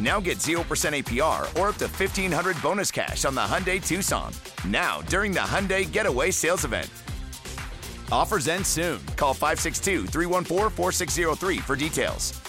Now 0.00 0.20
get 0.20 0.38
0% 0.38 0.56
APR 0.64 1.42
or 1.58 1.68
up 1.68 1.76
to 1.76 1.86
1500 1.86 2.60
bonus 2.60 2.90
cash 2.90 3.24
on 3.24 3.34
the 3.34 3.40
Hyundai 3.40 3.84
Tucson. 3.84 4.32
Now, 4.66 5.02
during 5.02 5.32
the 5.32 5.40
Hyundai 5.40 5.90
Getaway 5.90 6.30
Sales 6.30 6.64
Event. 6.64 6.90
Offers 8.10 8.48
end 8.48 8.66
soon. 8.66 9.00
Call 9.16 9.34
562 9.34 10.06
314 10.06 10.70
4603 10.70 11.58
for 11.58 11.76
details. 11.76 12.40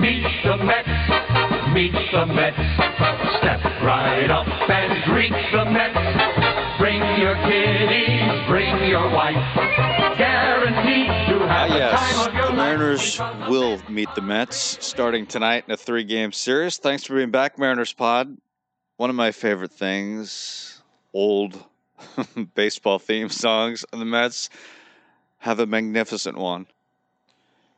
Meet 0.00 0.22
the 0.44 0.56
Mets, 0.64 1.72
meet 1.72 1.92
the 2.12 2.26
Mets. 2.26 2.56
Step 3.38 3.64
right 3.82 4.30
up 4.30 4.46
and 4.68 5.04
greet 5.04 5.32
the 5.52 5.64
Mets. 5.64 6.78
Bring 6.78 7.00
your 7.18 7.34
kiddies, 7.36 8.46
bring 8.46 8.88
your 8.88 9.08
wife. 9.10 9.93
Yes. 11.76 12.14
time 12.14 12.28
of 12.28 12.34
your 12.34 12.46
The 12.46 12.52
Mariners 12.52 13.20
will 13.48 13.80
meet 13.88 14.08
the 14.14 14.20
Mets 14.20 14.78
starting 14.84 15.26
tonight 15.26 15.64
in 15.66 15.72
a 15.72 15.76
three 15.76 16.04
game 16.04 16.32
series. 16.32 16.76
Thanks 16.78 17.04
for 17.04 17.14
being 17.14 17.30
back, 17.30 17.58
Mariners 17.58 17.92
Pod. 17.92 18.36
One 18.96 19.10
of 19.10 19.16
my 19.16 19.32
favorite 19.32 19.72
things, 19.72 20.82
old 21.12 21.62
baseball 22.54 22.98
theme 22.98 23.28
songs, 23.28 23.84
and 23.92 24.00
the 24.00 24.06
Mets 24.06 24.50
have 25.38 25.58
a 25.58 25.66
magnificent 25.66 26.38
one. 26.38 26.66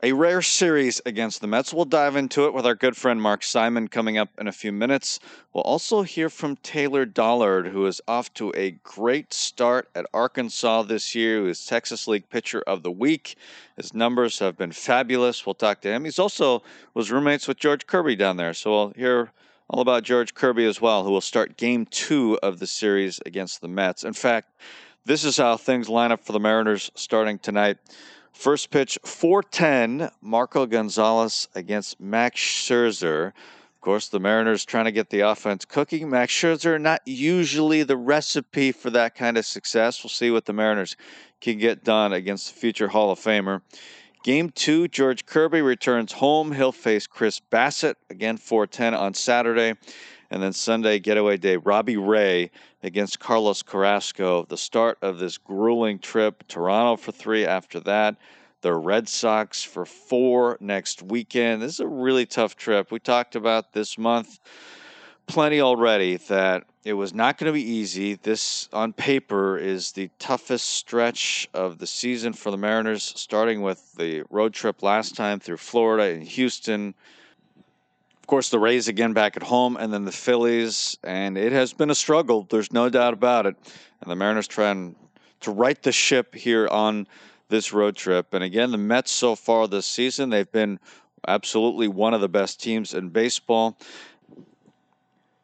A 0.03 0.11
rare 0.13 0.43
series 0.43 1.01
against 1.07 1.41
the 1.41 1.47
Mets. 1.47 1.73
We'll 1.73 1.85
dive 1.85 2.15
into 2.15 2.45
it 2.45 2.53
with 2.53 2.67
our 2.67 2.75
good 2.75 2.95
friend 2.95 3.19
Mark 3.19 3.41
Simon 3.41 3.87
coming 3.87 4.15
up 4.15 4.29
in 4.37 4.47
a 4.47 4.51
few 4.51 4.71
minutes. 4.71 5.19
We'll 5.51 5.63
also 5.63 6.03
hear 6.03 6.29
from 6.29 6.55
Taylor 6.57 7.03
Dollard, 7.03 7.69
who 7.69 7.87
is 7.87 7.99
off 8.07 8.31
to 8.35 8.53
a 8.55 8.77
great 8.83 9.33
start 9.33 9.89
at 9.95 10.05
Arkansas 10.13 10.83
this 10.83 11.15
year, 11.15 11.39
who 11.39 11.47
is 11.47 11.65
Texas 11.65 12.07
League 12.07 12.29
Pitcher 12.29 12.61
of 12.67 12.83
the 12.83 12.91
Week. 12.91 13.37
His 13.75 13.95
numbers 13.95 14.37
have 14.37 14.55
been 14.55 14.71
fabulous. 14.71 15.47
We'll 15.47 15.55
talk 15.55 15.81
to 15.81 15.91
him. 15.91 16.03
He's 16.03 16.19
also 16.19 16.61
was 16.93 17.11
roommates 17.11 17.47
with 17.47 17.57
George 17.57 17.87
Kirby 17.87 18.15
down 18.15 18.37
there, 18.37 18.53
so 18.53 18.69
we'll 18.69 18.93
hear 18.95 19.31
all 19.67 19.81
about 19.81 20.03
George 20.03 20.35
Kirby 20.35 20.65
as 20.65 20.79
well, 20.79 21.05
who 21.05 21.11
will 21.11 21.21
start 21.21 21.57
game 21.57 21.87
two 21.87 22.37
of 22.43 22.59
the 22.59 22.67
series 22.67 23.19
against 23.25 23.61
the 23.61 23.67
Mets. 23.67 24.03
In 24.03 24.13
fact, 24.13 24.59
this 25.05 25.23
is 25.23 25.37
how 25.37 25.57
things 25.57 25.89
line 25.89 26.11
up 26.11 26.23
for 26.23 26.33
the 26.33 26.39
Mariners 26.39 26.91
starting 26.93 27.39
tonight. 27.39 27.77
First 28.37 28.69
pitch, 28.69 28.99
410, 29.03 30.11
Marco 30.21 30.67
Gonzalez 30.67 31.47
against 31.55 31.99
Max 31.99 32.39
Scherzer. 32.39 33.29
Of 33.29 33.81
course, 33.81 34.09
the 34.09 34.19
Mariners 34.19 34.63
trying 34.63 34.85
to 34.85 34.91
get 34.91 35.09
the 35.09 35.21
offense 35.21 35.65
cooking. 35.65 36.07
Max 36.11 36.33
Scherzer, 36.33 36.79
not 36.79 37.01
usually 37.03 37.81
the 37.81 37.97
recipe 37.97 38.71
for 38.71 38.91
that 38.91 39.15
kind 39.15 39.39
of 39.39 39.45
success. 39.47 40.03
We'll 40.03 40.11
see 40.11 40.29
what 40.29 40.45
the 40.45 40.53
Mariners 40.53 40.95
can 41.41 41.57
get 41.57 41.83
done 41.83 42.13
against 42.13 42.53
the 42.53 42.59
future 42.59 42.89
Hall 42.89 43.09
of 43.09 43.19
Famer. 43.19 43.63
Game 44.23 44.51
two, 44.51 44.87
George 44.87 45.25
Kirby 45.25 45.61
returns 45.61 46.11
home. 46.11 46.51
He'll 46.51 46.71
face 46.71 47.07
Chris 47.07 47.41
Bassitt, 47.51 47.95
again 48.11 48.37
410 48.37 48.93
on 48.93 49.15
Saturday. 49.15 49.73
And 50.29 50.43
then 50.43 50.53
Sunday, 50.53 50.99
getaway 50.99 51.37
day, 51.37 51.57
Robbie 51.57 51.97
Ray 51.97 52.51
against 52.87 53.19
Carlos 53.19 53.61
Carrasco. 53.61 54.45
The 54.49 54.57
start 54.57 54.97
of 55.03 55.19
this 55.19 55.37
grueling 55.37 55.99
trip. 55.99 56.47
Toronto 56.47 56.95
for 56.95 57.11
three 57.11 57.45
after 57.45 57.79
that. 57.81 58.15
The 58.61 58.73
Red 58.73 59.07
Sox 59.07 59.61
for 59.61 59.85
four 59.85 60.57
next 60.59 61.03
weekend. 61.03 61.61
This 61.61 61.75
is 61.75 61.79
a 61.81 61.87
really 61.87 62.25
tough 62.25 62.55
trip. 62.55 62.91
We 62.91 62.99
talked 62.99 63.35
about 63.35 63.73
this 63.73 63.97
month 63.97 64.39
plenty 65.27 65.59
already 65.61 66.17
that 66.17 66.63
it 66.83 66.93
was 66.93 67.13
not 67.13 67.37
going 67.37 67.47
to 67.47 67.53
be 67.53 67.69
easy. 67.69 68.15
This, 68.15 68.69
on 68.71 68.93
paper, 68.93 69.57
is 69.57 69.91
the 69.91 70.09
toughest 70.19 70.65
stretch 70.65 71.47
of 71.53 71.77
the 71.77 71.87
season 71.87 72.33
for 72.33 72.49
the 72.49 72.57
Mariners, 72.57 73.13
starting 73.15 73.61
with 73.61 73.93
the 73.95 74.23
road 74.29 74.53
trip 74.53 74.81
last 74.81 75.15
time 75.15 75.39
through 75.39 75.57
Florida 75.57 76.15
and 76.15 76.23
Houston. 76.23 76.95
Of 78.27 78.29
course, 78.29 78.49
the 78.49 78.59
Rays 78.59 78.89
again 78.89 79.13
back 79.13 79.37
at 79.37 79.43
home, 79.43 79.77
and 79.77 79.93
then 79.93 80.03
the 80.03 80.11
Phillies. 80.11 80.97
And 81.01 81.37
it 81.37 81.53
has 81.53 81.71
been 81.71 81.89
a 81.89 81.95
struggle. 81.95 82.45
There's 82.49 82.73
no 82.73 82.89
doubt 82.89 83.13
about 83.13 83.45
it. 83.45 83.55
And 84.01 84.11
the 84.11 84.17
Mariners 84.17 84.49
trying 84.49 84.97
to 85.39 85.51
right 85.51 85.81
the 85.81 85.93
ship 85.93 86.35
here 86.35 86.67
on 86.67 87.07
this 87.47 87.71
road 87.71 87.95
trip. 87.95 88.33
And 88.33 88.43
again, 88.43 88.71
the 88.71 88.77
Mets 88.77 89.11
so 89.11 89.35
far 89.35 89.65
this 89.69 89.85
season, 89.85 90.29
they've 90.29 90.51
been 90.51 90.77
absolutely 91.25 91.87
one 91.87 92.13
of 92.13 92.19
the 92.19 92.27
best 92.27 92.61
teams 92.61 92.93
in 92.93 93.11
baseball. 93.11 93.77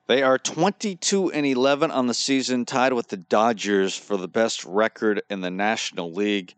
They 0.08 0.22
are 0.22 0.38
22 0.38 1.32
and 1.32 1.46
11 1.46 1.90
on 1.90 2.08
the 2.08 2.14
season, 2.14 2.66
tied 2.66 2.92
with 2.92 3.08
the 3.08 3.16
Dodgers 3.16 3.96
for 3.96 4.18
the 4.18 4.28
best 4.28 4.66
record 4.66 5.22
in 5.30 5.40
the 5.40 5.50
National 5.50 6.12
League. 6.12 6.54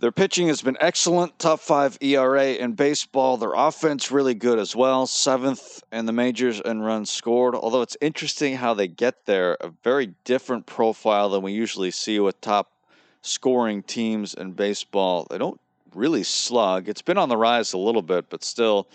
Their 0.00 0.12
pitching 0.12 0.48
has 0.48 0.62
been 0.62 0.78
excellent, 0.80 1.38
top 1.38 1.60
five 1.60 1.98
ERA 2.00 2.54
in 2.54 2.72
baseball. 2.72 3.36
Their 3.36 3.52
offense 3.52 4.10
really 4.10 4.32
good 4.32 4.58
as 4.58 4.74
well, 4.74 5.06
seventh 5.06 5.82
in 5.92 6.06
the 6.06 6.12
majors 6.12 6.58
in 6.58 6.80
runs 6.80 7.10
scored. 7.10 7.54
Although 7.54 7.82
it's 7.82 7.98
interesting 8.00 8.56
how 8.56 8.72
they 8.72 8.88
get 8.88 9.26
there, 9.26 9.58
a 9.60 9.68
very 9.84 10.14
different 10.24 10.64
profile 10.64 11.28
than 11.28 11.42
we 11.42 11.52
usually 11.52 11.90
see 11.90 12.18
with 12.18 12.40
top 12.40 12.72
scoring 13.20 13.82
teams 13.82 14.32
in 14.32 14.52
baseball. 14.52 15.26
They 15.28 15.36
don't 15.36 15.60
really 15.94 16.22
slug. 16.22 16.88
It's 16.88 17.02
been 17.02 17.18
on 17.18 17.28
the 17.28 17.36
rise 17.36 17.74
a 17.74 17.78
little 17.78 18.00
bit, 18.00 18.30
but 18.30 18.42
still 18.42 18.88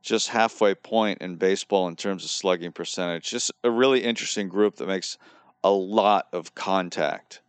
just 0.00 0.30
halfway 0.30 0.74
point 0.74 1.20
in 1.20 1.36
baseball 1.36 1.86
in 1.86 1.96
terms 1.96 2.24
of 2.24 2.30
slugging 2.30 2.72
percentage. 2.72 3.28
Just 3.28 3.52
a 3.62 3.70
really 3.70 4.02
interesting 4.02 4.48
group 4.48 4.76
that 4.76 4.88
makes 4.88 5.18
a 5.62 5.70
lot 5.70 6.28
of 6.32 6.54
contact. 6.54 7.42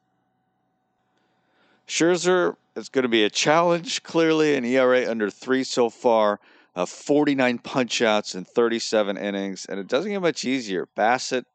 Scherzer 1.88 2.58
is 2.76 2.90
going 2.90 3.04
to 3.04 3.10
be 3.10 3.24
a 3.24 3.30
challenge, 3.30 4.04
clearly, 4.04 4.56
an 4.56 4.66
ERA 4.66 5.10
under 5.10 5.30
three 5.30 5.64
so 5.64 5.90
far, 5.90 6.40
uh, 6.76 6.86
49 6.86 7.60
punchouts 7.60 8.36
in 8.36 8.44
37 8.44 9.18
innings, 9.18 9.66
and 9.66 9.80
it 9.80 9.88
doesn't 9.88 10.12
get 10.12 10.22
much 10.22 10.44
easier. 10.44 10.88
Bassitt 10.98 11.46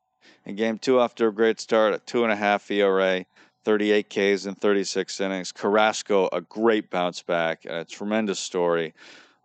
in 0.47 0.57
game 0.57 0.79
two 0.79 1.01
after 1.01 1.29
a 1.29 1.33
great 1.33 1.61
start 1.61 1.93
at 1.93 2.07
two 2.07 2.25
and 2.25 2.33
a 2.33 2.37
half 2.37 2.71
ERA, 2.71 3.27
38 3.65 4.09
Ks 4.09 4.47
in 4.47 4.55
36 4.55 5.21
innings. 5.21 5.53
Carrasco, 5.53 6.29
a 6.33 6.41
great 6.41 6.91
bounce 6.91 7.23
back, 7.23 7.65
a 7.67 7.85
tremendous 7.85 8.41
story. 8.41 8.95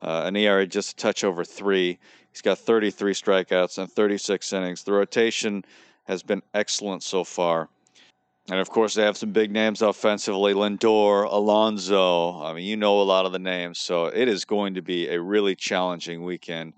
Uh, 0.02 0.24
an 0.25 0.36
ERA 0.36 0.66
just 0.66 0.94
a 0.94 0.96
touch 0.96 1.24
over 1.24 1.44
three. 1.44 2.00
He's 2.31 2.42
got 2.42 2.59
33 2.59 3.14
strikeouts 3.14 3.78
and 3.78 3.92
36 3.92 4.54
innings. 4.54 4.84
The 4.84 4.94
rotation 4.94 5.66
has 6.06 6.24
been 6.24 6.44
excellent 6.54 7.04
so 7.04 7.24
far. 7.24 7.68
And 8.50 8.59
of 8.59 8.69
course, 8.69 8.94
they 8.94 9.03
have 9.03 9.18
some 9.18 9.31
big 9.31 9.52
names 9.52 9.81
offensively 9.81 10.53
Lindor, 10.53 11.25
Alonso. 11.25 12.41
I 12.41 12.53
mean, 12.53 12.63
you 12.63 12.78
know 12.78 13.01
a 13.01 13.04
lot 13.04 13.25
of 13.25 13.33
the 13.33 13.39
names. 13.39 13.77
So 13.77 14.06
it 14.06 14.30
is 14.30 14.45
going 14.45 14.75
to 14.75 14.81
be 14.81 15.10
a 15.10 15.22
really 15.22 15.54
challenging 15.54 16.24
weekend. 16.24 16.74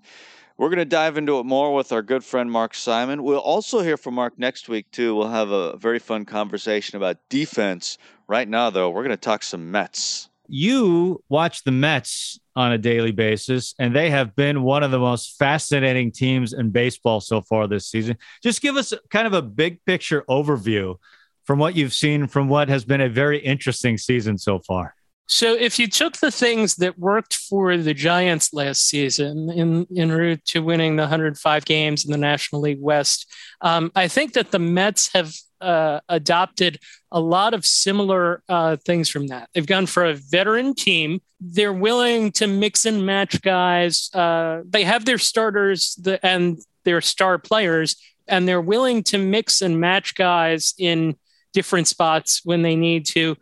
We're 0.56 0.68
going 0.68 0.78
to 0.78 0.84
dive 0.84 1.16
into 1.16 1.38
it 1.38 1.46
more 1.46 1.72
with 1.72 1.92
our 1.92 2.02
good 2.02 2.24
friend 2.24 2.50
Mark 2.50 2.74
Simon. 2.74 3.22
We'll 3.22 3.38
also 3.38 3.80
hear 3.80 3.96
from 3.96 4.14
Mark 4.14 4.38
next 4.38 4.68
week, 4.68 4.90
too. 4.90 5.14
We'll 5.14 5.30
have 5.30 5.50
a 5.50 5.76
very 5.76 5.98
fun 6.00 6.24
conversation 6.24 6.96
about 6.96 7.16
defense. 7.28 7.98
Right 8.26 8.48
now, 8.48 8.68
though, 8.68 8.90
we're 8.90 9.04
going 9.04 9.10
to 9.10 9.16
talk 9.16 9.42
some 9.42 9.70
Mets. 9.70 10.28
You 10.48 11.22
watch 11.28 11.62
the 11.62 11.70
Mets 11.70 12.40
on 12.56 12.72
a 12.72 12.78
daily 12.78 13.12
basis, 13.12 13.74
and 13.78 13.94
they 13.94 14.10
have 14.10 14.34
been 14.34 14.62
one 14.62 14.82
of 14.82 14.90
the 14.90 14.98
most 14.98 15.38
fascinating 15.38 16.10
teams 16.10 16.52
in 16.52 16.70
baseball 16.70 17.20
so 17.20 17.40
far 17.40 17.68
this 17.68 17.86
season. 17.86 18.18
Just 18.42 18.60
give 18.60 18.76
us 18.76 18.92
kind 19.10 19.28
of 19.28 19.32
a 19.32 19.42
big 19.42 19.82
picture 19.84 20.24
overview 20.28 20.96
from 21.44 21.58
what 21.58 21.74
you've 21.76 21.94
seen 21.94 22.26
from 22.26 22.48
what 22.48 22.68
has 22.68 22.84
been 22.84 23.00
a 23.00 23.08
very 23.08 23.38
interesting 23.38 23.98
season 23.98 24.38
so 24.38 24.58
far. 24.60 24.94
So 25.26 25.54
if 25.54 25.78
you 25.78 25.86
took 25.86 26.16
the 26.16 26.32
things 26.32 26.74
that 26.76 26.98
worked 26.98 27.36
for 27.36 27.76
the 27.76 27.94
Giants 27.94 28.52
last 28.52 28.88
season 28.88 29.48
in 29.48 29.86
en 29.96 30.10
route 30.10 30.44
to 30.46 30.60
winning 30.60 30.96
the 30.96 31.02
105 31.02 31.64
games 31.64 32.04
in 32.04 32.10
the 32.10 32.18
National 32.18 32.60
League 32.60 32.80
West, 32.80 33.32
um, 33.60 33.92
I 33.94 34.08
think 34.08 34.32
that 34.32 34.50
the 34.50 34.58
Mets 34.58 35.12
have 35.14 35.32
uh, 35.60 36.00
adopted 36.08 36.80
a 37.12 37.20
lot 37.20 37.54
of 37.54 37.64
similar 37.64 38.42
uh, 38.48 38.76
things 38.84 39.08
from 39.08 39.28
that. 39.28 39.48
They've 39.54 39.64
gone 39.64 39.86
for 39.86 40.04
a 40.04 40.14
veteran 40.14 40.74
team. 40.74 41.20
They're 41.40 41.72
willing 41.72 42.32
to 42.32 42.48
mix 42.48 42.84
and 42.84 43.06
match 43.06 43.40
guys. 43.40 44.10
Uh, 44.12 44.62
they 44.68 44.82
have 44.82 45.04
their 45.04 45.18
starters 45.18 45.96
and 46.24 46.58
their 46.82 47.00
star 47.00 47.38
players, 47.38 47.94
and 48.26 48.48
they're 48.48 48.60
willing 48.60 49.04
to 49.04 49.18
mix 49.18 49.62
and 49.62 49.78
match 49.80 50.16
guys 50.16 50.74
in 50.76 51.16
different 51.52 51.88
spots 51.88 52.40
when 52.44 52.62
they 52.62 52.76
need 52.76 53.06
to. 53.06 53.36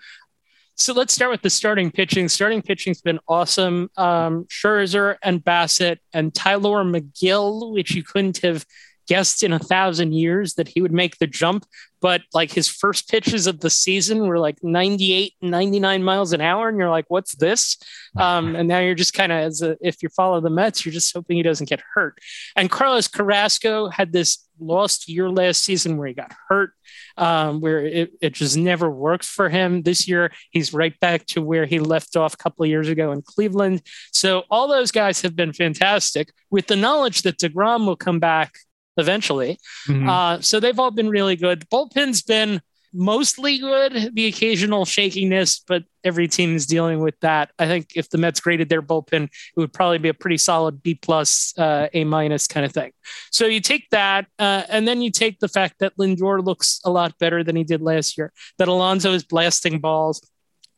So 0.77 0.93
let's 0.93 1.13
start 1.13 1.33
with 1.33 1.43
the 1.43 1.51
starting 1.51 1.91
pitching. 1.91 2.29
Starting 2.29 2.63
pitching's 2.63 3.01
been 3.01 3.19
awesome. 3.27 3.91
Um, 3.97 4.45
Scherzer 4.45 5.17
and 5.23 5.45
Bassitt 5.45 5.99
and 6.15 6.33
Tylor 6.33 6.85
Megill, 6.85 7.73
which 7.73 7.95
you 7.95 8.05
couldn't 8.05 8.39
have 8.39 8.65
guessed 9.09 9.43
in 9.43 9.53
a 9.53 9.59
thousand 9.59 10.13
years 10.13 10.55
that 10.55 10.69
he 10.69 10.81
would 10.81 10.93
make 10.93 11.19
the 11.19 11.27
jump. 11.27 11.67
But 12.01 12.23
like 12.33 12.53
his 12.53 12.69
first 12.69 13.09
pitches 13.09 13.49
of 13.49 13.59
the 13.59 13.71
season 13.71 14.29
were 14.29 14.39
like 14.39 14.63
98, 14.63 15.33
99 15.43 16.05
miles 16.05 16.33
an 16.33 16.41
hour. 16.41 16.69
And 16.69 16.79
you're 16.79 16.91
like, 16.91 17.07
what's 17.09 17.35
this? 17.35 17.77
Um, 18.17 18.55
and 18.55 18.69
now 18.69 18.79
you're 18.79 18.95
just 18.95 19.15
kind 19.15 19.33
of, 19.33 19.39
as 19.39 19.63
a, 19.63 19.77
if 19.81 20.01
you 20.03 20.09
follow 20.11 20.41
the 20.41 20.51
Mets, 20.51 20.85
you're 20.85 20.93
just 20.93 21.13
hoping 21.13 21.39
he 21.39 21.43
doesn't 21.43 21.69
get 21.69 21.83
hurt. 21.95 22.19
And 22.55 22.71
Carlos 22.71 23.09
Carrasco 23.09 23.89
had 23.89 24.13
this 24.13 24.47
lost 24.61 25.09
year 25.09 25.29
last 25.29 25.65
season 25.65 25.97
where 25.97 26.09
he 26.09 26.15
got 26.15 26.33
hurt, 26.49 26.73
um, 27.17 27.61
where 27.61 27.85
it, 27.85 28.13
it 28.21 28.35
just 28.35 28.57
never 28.57 28.89
worked 28.89 29.25
for 29.25 29.49
him. 29.49 29.83
This 29.83 30.07
year, 30.07 30.33
he's 30.51 30.73
right 30.73 30.99
back 31.01 31.27
to 31.27 31.43
where 31.43 31.67
he 31.67 31.81
left 31.81 32.17
off 32.17 32.35
a 32.35 32.39
couple 32.39 32.65
of 32.65 32.71
years 32.71 32.89
ago 32.89 33.11
in 33.11 33.23
Cleveland. 33.23 33.83
So 34.13 34.45
all 34.51 34.69
those 34.69 34.93
guys 34.93 35.23
have 35.23 35.35
been 35.35 35.53
fantastic 35.53 36.33
with 36.51 36.69
the 36.69 36.77
knowledge 36.77 37.23
that 37.23 37.39
DeGrom 37.39 37.87
will 37.87 37.97
come 37.97 38.21
back 38.21 38.55
eventually. 38.99 39.59
Mm-hmm. 39.87 40.09
Uh, 40.09 40.41
so 40.41 40.61
they've 40.61 40.79
all 40.79 40.91
been 40.91 41.09
really 41.09 41.37
good. 41.37 41.63
The 41.63 41.67
bullpen's 41.67 42.23
been 42.23 42.61
mostly 42.93 43.59
good, 43.59 44.15
the 44.15 44.27
occasional 44.27 44.85
shakiness, 44.85 45.61
but 45.67 45.85
every 46.05 46.27
team 46.27 46.57
is 46.57 46.67
dealing 46.67 47.01
with 47.01 47.19
that. 47.21 47.51
I 47.59 47.67
think 47.67 47.93
if 47.95 48.09
the 48.09 48.19
Mets 48.19 48.41
graded 48.41 48.69
their 48.71 48.81
bullpen, 48.81 49.25
it 49.25 49.31
would 49.57 49.73
probably 49.73 49.99
be 49.99 50.09
a 50.09 50.15
pretty 50.15 50.39
solid 50.39 50.83
B 50.83 50.95
plus, 50.95 51.53
uh, 51.59 51.89
A 51.93 52.05
minus 52.05 52.47
kind 52.47 52.65
of 52.65 52.73
thing. 52.73 52.93
So 53.31 53.47
you 53.47 53.61
take 53.61 53.91
that, 53.91 54.27
uh, 54.39 54.63
and 54.69 54.89
then 54.89 55.03
you 55.03 55.11
take 55.11 55.39
the 55.39 55.49
fact 55.49 55.81
that 55.81 55.97
Lindor 55.99 56.45
looks 56.45 56.81
a 56.85 56.91
lot 56.91 57.19
better 57.19 57.45
than 57.45 57.57
he 57.57 57.65
did 57.65 57.83
last 57.83 58.17
year, 58.17 58.33
that 58.57 58.69
Alonso 58.69 59.13
is 59.13 59.23
blasting 59.23 59.81
balls 59.81 60.27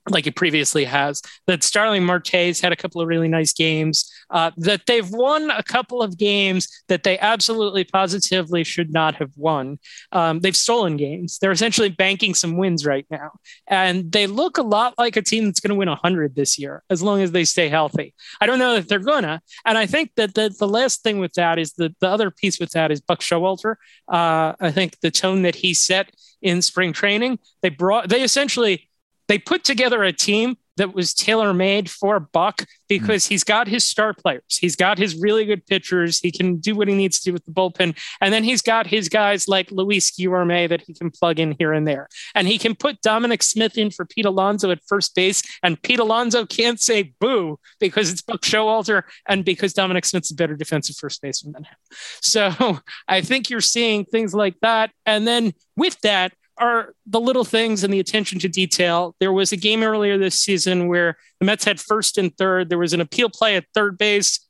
like 0.08 0.26
it 0.26 0.36
previously 0.36 0.84
has. 0.84 1.22
That 1.46 1.62
Starling 1.62 2.04
Marte's 2.04 2.60
had 2.60 2.72
a 2.72 2.76
couple 2.76 3.00
of 3.00 3.08
really 3.08 3.28
nice 3.28 3.52
games. 3.52 4.10
Uh, 4.30 4.50
that 4.56 4.82
they've 4.86 5.08
won 5.10 5.50
a 5.50 5.62
couple 5.62 6.02
of 6.02 6.16
games 6.16 6.68
that 6.88 7.02
they 7.02 7.18
absolutely 7.18 7.84
positively 7.84 8.64
should 8.64 8.92
not 8.92 9.16
have 9.16 9.32
won. 9.36 9.78
Um, 10.12 10.40
they've 10.40 10.56
stolen 10.56 10.96
games. 10.96 11.38
They're 11.38 11.50
essentially 11.50 11.88
banking 11.88 12.34
some 12.34 12.56
wins 12.56 12.86
right 12.86 13.06
now, 13.10 13.32
and 13.66 14.10
they 14.10 14.26
look 14.26 14.58
a 14.58 14.62
lot 14.62 14.94
like 14.98 15.16
a 15.16 15.22
team 15.22 15.46
that's 15.46 15.60
going 15.60 15.70
to 15.70 15.74
win 15.74 15.88
hundred 15.88 16.34
this 16.36 16.58
year 16.58 16.82
as 16.88 17.02
long 17.02 17.20
as 17.20 17.32
they 17.32 17.44
stay 17.44 17.68
healthy. 17.68 18.14
I 18.40 18.46
don't 18.46 18.58
know 18.58 18.76
if 18.76 18.86
they're 18.86 19.00
gonna, 19.00 19.42
and 19.64 19.76
I 19.76 19.86
think 19.86 20.12
that 20.16 20.34
the, 20.34 20.54
the 20.56 20.68
last 20.68 21.02
thing 21.02 21.18
with 21.18 21.34
that 21.34 21.58
is 21.58 21.72
the 21.72 21.94
the 22.00 22.08
other 22.08 22.30
piece 22.30 22.60
with 22.60 22.70
that 22.70 22.90
is 22.90 23.00
Buck 23.00 23.20
Showalter. 23.20 23.76
Uh, 24.08 24.54
I 24.60 24.70
think 24.70 25.00
the 25.00 25.10
tone 25.10 25.42
that 25.42 25.56
he 25.56 25.74
set 25.74 26.12
in 26.40 26.62
spring 26.62 26.92
training, 26.92 27.38
they 27.62 27.68
brought 27.68 28.08
they 28.08 28.22
essentially 28.22 28.89
they 29.30 29.38
put 29.38 29.62
together 29.62 30.02
a 30.02 30.12
team 30.12 30.56
that 30.76 30.92
was 30.92 31.14
tailor 31.14 31.54
made 31.54 31.88
for 31.88 32.18
Buck 32.18 32.64
because 32.88 33.26
he's 33.26 33.44
got 33.44 33.68
his 33.68 33.86
star 33.86 34.12
players. 34.12 34.58
He's 34.58 34.74
got 34.74 34.98
his 34.98 35.14
really 35.14 35.44
good 35.44 35.64
pitchers. 35.66 36.18
He 36.18 36.32
can 36.32 36.56
do 36.56 36.74
what 36.74 36.88
he 36.88 36.96
needs 36.96 37.20
to 37.20 37.24
do 37.26 37.32
with 37.32 37.44
the 37.44 37.52
bullpen. 37.52 37.96
And 38.20 38.34
then 38.34 38.42
he's 38.42 38.60
got 38.60 38.88
his 38.88 39.08
guys 39.08 39.46
like 39.46 39.70
Luis 39.70 40.10
Guillorme 40.10 40.68
that 40.68 40.80
he 40.80 40.94
can 40.94 41.12
plug 41.12 41.38
in 41.38 41.54
here 41.60 41.72
and 41.72 41.86
there. 41.86 42.08
And 42.34 42.48
he 42.48 42.58
can 42.58 42.74
put 42.74 43.02
Dominic 43.02 43.44
Smith 43.44 43.78
in 43.78 43.92
for 43.92 44.04
Pete 44.04 44.24
Alonso 44.24 44.72
at 44.72 44.82
first 44.88 45.14
base. 45.14 45.44
And 45.62 45.80
Pete 45.80 46.00
Alonso 46.00 46.44
can't 46.44 46.80
say 46.80 47.14
boo 47.20 47.60
because 47.78 48.10
it's 48.10 48.22
Buck 48.22 48.40
Showalter 48.40 49.04
and 49.28 49.44
because 49.44 49.74
Dominic 49.74 50.06
Smith's 50.06 50.32
a 50.32 50.34
better 50.34 50.56
defensive 50.56 50.96
first 50.96 51.22
baseman 51.22 51.52
than 51.52 51.64
him. 51.64 51.76
So 52.20 52.80
I 53.06 53.20
think 53.20 53.48
you're 53.48 53.60
seeing 53.60 54.06
things 54.06 54.34
like 54.34 54.58
that. 54.62 54.90
And 55.06 55.24
then 55.24 55.52
with 55.76 56.00
that, 56.00 56.32
are 56.60 56.94
the 57.06 57.20
little 57.20 57.44
things 57.44 57.82
and 57.82 57.92
the 57.92 58.00
attention 58.00 58.38
to 58.40 58.48
detail. 58.48 59.16
There 59.18 59.32
was 59.32 59.50
a 59.50 59.56
game 59.56 59.82
earlier 59.82 60.18
this 60.18 60.38
season 60.38 60.88
where 60.88 61.16
the 61.40 61.46
Mets 61.46 61.64
had 61.64 61.80
first 61.80 62.18
and 62.18 62.36
third. 62.36 62.68
There 62.68 62.78
was 62.78 62.92
an 62.92 63.00
appeal 63.00 63.30
play 63.30 63.56
at 63.56 63.64
third 63.74 63.96
base 63.98 64.46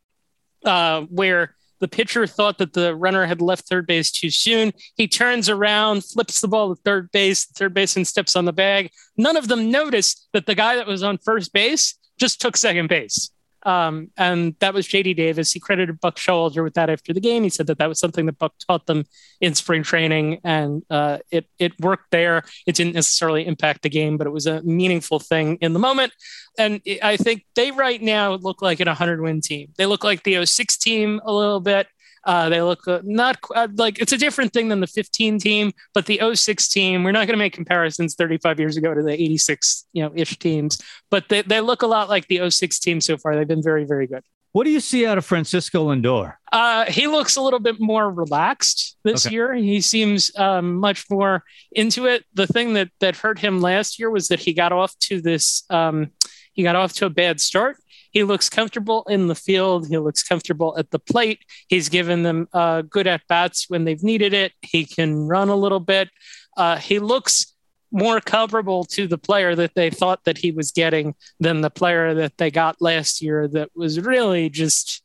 uh, 0.65 1.03
where 1.03 1.55
the 1.79 1.89
pitcher 1.89 2.27
thought 2.27 2.59
that 2.59 2.75
the 2.75 2.95
runner 2.95 3.25
had 3.27 3.41
left 3.41 3.69
third 3.69 3.87
base 3.87 4.11
too 4.11 4.31
soon. 4.31 4.73
He 4.97 5.09
turns 5.09 5.49
around, 5.49 6.05
flips 6.05 6.41
the 6.41 6.49
ball 6.49 6.75
to 6.75 6.83
third 6.83 7.11
base. 7.11 7.47
Third 7.47 7.73
baseman 7.73 8.05
steps 8.05 8.37
on 8.37 8.45
the 8.45 8.53
bag. 8.53 8.91
None 9.17 9.37
of 9.37 9.49
them 9.49 9.71
noticed 9.71 10.29
that 10.33 10.47
the 10.47 10.55
guy 10.55 10.77
that 10.77 10.87
was 10.87 11.03
on 11.03 11.17
first 11.19 11.53
base 11.53 11.99
just 12.19 12.41
took 12.41 12.57
second 12.57 12.89
base. 12.89 13.31
Um, 13.65 14.11
and 14.17 14.55
that 14.61 14.75
was 14.75 14.89
JD 14.89 15.17
Davis. 15.17 15.53
He 15.53 15.61
credited 15.61 16.01
Buck 16.01 16.17
Showalter 16.17 16.63
with 16.63 16.75
that 16.75 16.91
after 16.91 17.13
the 17.13 17.21
game. 17.21 17.43
He 17.43 17.51
said 17.51 17.67
that 17.67 17.79
that 17.79 17.89
was 17.89 17.99
something 17.99 18.27
that 18.27 18.39
Buck 18.39 18.55
taught 18.67 18.87
them 18.87 19.05
in 19.41 19.55
spring 19.55 19.83
training, 19.83 20.41
and 20.45 20.83
uh, 20.91 21.19
it 21.31 21.47
it 21.59 21.79
worked 21.81 22.11
there. 22.11 22.43
It 22.67 22.75
didn't 22.75 22.95
necessarily 22.95 23.47
impact 23.47 23.83
the 23.83 23.91
game, 23.91 24.17
but 24.17 24.27
it 24.27 24.31
was 24.31 24.47
a 24.47 24.63
meaningful 24.63 25.19
thing 25.19 25.57
in 25.61 25.73
the 25.73 25.79
moment. 25.79 26.13
And 26.59 26.81
I 27.03 27.17
think 27.17 27.45
they 27.55 27.71
right 27.71 28.01
now 28.01 28.35
look 28.35 28.63
like 28.63 28.81
an 28.81 28.89
100 28.89 29.21
win 29.21 29.41
team. 29.41 29.73
They 29.77 29.87
look 29.87 30.05
like 30.05 30.25
the 30.25 30.45
06 30.45 30.77
team 30.79 31.21
a 31.25 31.33
little 31.33 31.61
bit. 31.61 31.87
Uh, 32.25 32.49
they 32.49 32.61
look 32.61 32.87
uh, 32.87 33.01
not 33.03 33.39
uh, 33.55 33.69
like 33.77 33.99
it's 33.99 34.13
a 34.13 34.19
different 34.19 34.53
thing 34.53 34.69
than 34.69 34.81
the 34.81 34.87
15 34.87 35.39
team, 35.39 35.73
but 35.95 36.07
the 36.07 36.21
06 36.35 36.69
team, 36.69 37.03
we're 37.03 37.13
not 37.13 37.27
going 37.27 37.39
to 37.39 37.43
make 37.43 37.53
comparisons 37.53 38.15
35 38.15 38.61
years 38.61 38.77
ago 38.77 38.93
to 38.93 39.03
the 39.03 39.13
86, 39.13 39.87
you 39.93 40.03
know, 40.03 40.13
ish 40.15 40.39
teams, 40.39 40.81
but 41.11 41.29
they, 41.29 41.43
they 41.43 41.61
look 41.61 41.83
a 41.83 41.87
lot 41.87 42.09
like 42.09 42.27
the 42.29 42.51
06 42.51 42.79
team 42.79 43.01
so 43.01 43.17
far. 43.17 43.37
They've 43.37 43.49
been 43.49 43.63
very, 43.63 43.85
very 43.85 44.07
good. 44.07 44.23
What 44.53 44.65
do 44.65 44.71
you 44.71 44.81
see 44.81 45.07
out 45.07 45.17
of 45.17 45.25
Francisco 45.25 45.89
Lindor? 45.89 46.35
Uh, 46.53 46.85
he 46.87 47.07
looks 47.07 47.37
a 47.37 47.43
little 47.43 47.61
bit 47.61 47.77
more 47.79 48.11
relaxed 48.11 48.97
this 49.05 49.27
okay. 49.27 49.35
year. 49.35 49.55
He 49.55 49.81
seems 49.81 50.37
um, 50.37 50.75
much 50.75 51.09
more 51.09 51.45
into 51.71 52.07
it. 52.07 52.25
The 52.35 52.49
thing 52.49 52.75
that 52.75 52.89
that 52.99 53.17
hurt 53.17 53.39
him 53.39 53.61
last 53.61 54.01
year 54.01 54.11
was 54.11 54.27
that 54.29 54.41
he 54.41 54.53
got 54.53 54.73
off 54.73 54.99
to 55.01 55.21
this 55.21 55.63
um, 55.71 56.11
he 56.53 56.65
got 56.65 56.75
off 56.75 56.93
to 56.95 57.07
a 57.07 57.11
bad 57.11 57.41
start 57.41 57.77
he 58.11 58.25
looks 58.25 58.49
comfortable 58.49 59.05
in 59.09 59.29
the 59.29 59.35
field. 59.35 59.89
He 59.89 59.99
looks 59.99 60.23
comfortable 60.23 60.77
at 60.77 60.91
the 60.91 60.99
plate. 60.99 61.45
He's 61.69 61.89
given 61.89 62.23
them 62.23 62.49
uh, 62.53 62.83
good 62.83 63.07
at 63.07 63.27
bats 63.29 63.67
when 63.69 63.85
they've 63.85 64.03
needed 64.03 64.35
it. 64.35 64.53
He 64.63 64.85
can 64.85 65.27
run 65.27 65.49
a 65.49 65.57
little 65.57 65.81
bit. 65.81 66.11
Uh, 66.57 66.77
he 66.77 66.99
looks 66.99 67.55
more 67.93 68.21
comparable 68.21 68.85
to 68.85 69.07
the 69.07 69.19
player 69.19 69.55
that 69.55 69.75
they 69.75 69.91
thought 69.91 70.25
that 70.25 70.39
he 70.39 70.53
was 70.53 70.71
getting 70.71 71.15
than 71.41 71.61
the 71.61 71.71
player 71.71 72.15
that 72.15 72.37
they 72.39 72.51
got 72.51 72.81
last 72.81 73.21
year 73.21 73.49
that 73.49 73.71
was 73.75 74.01
really 74.01 74.49
just 74.49 75.03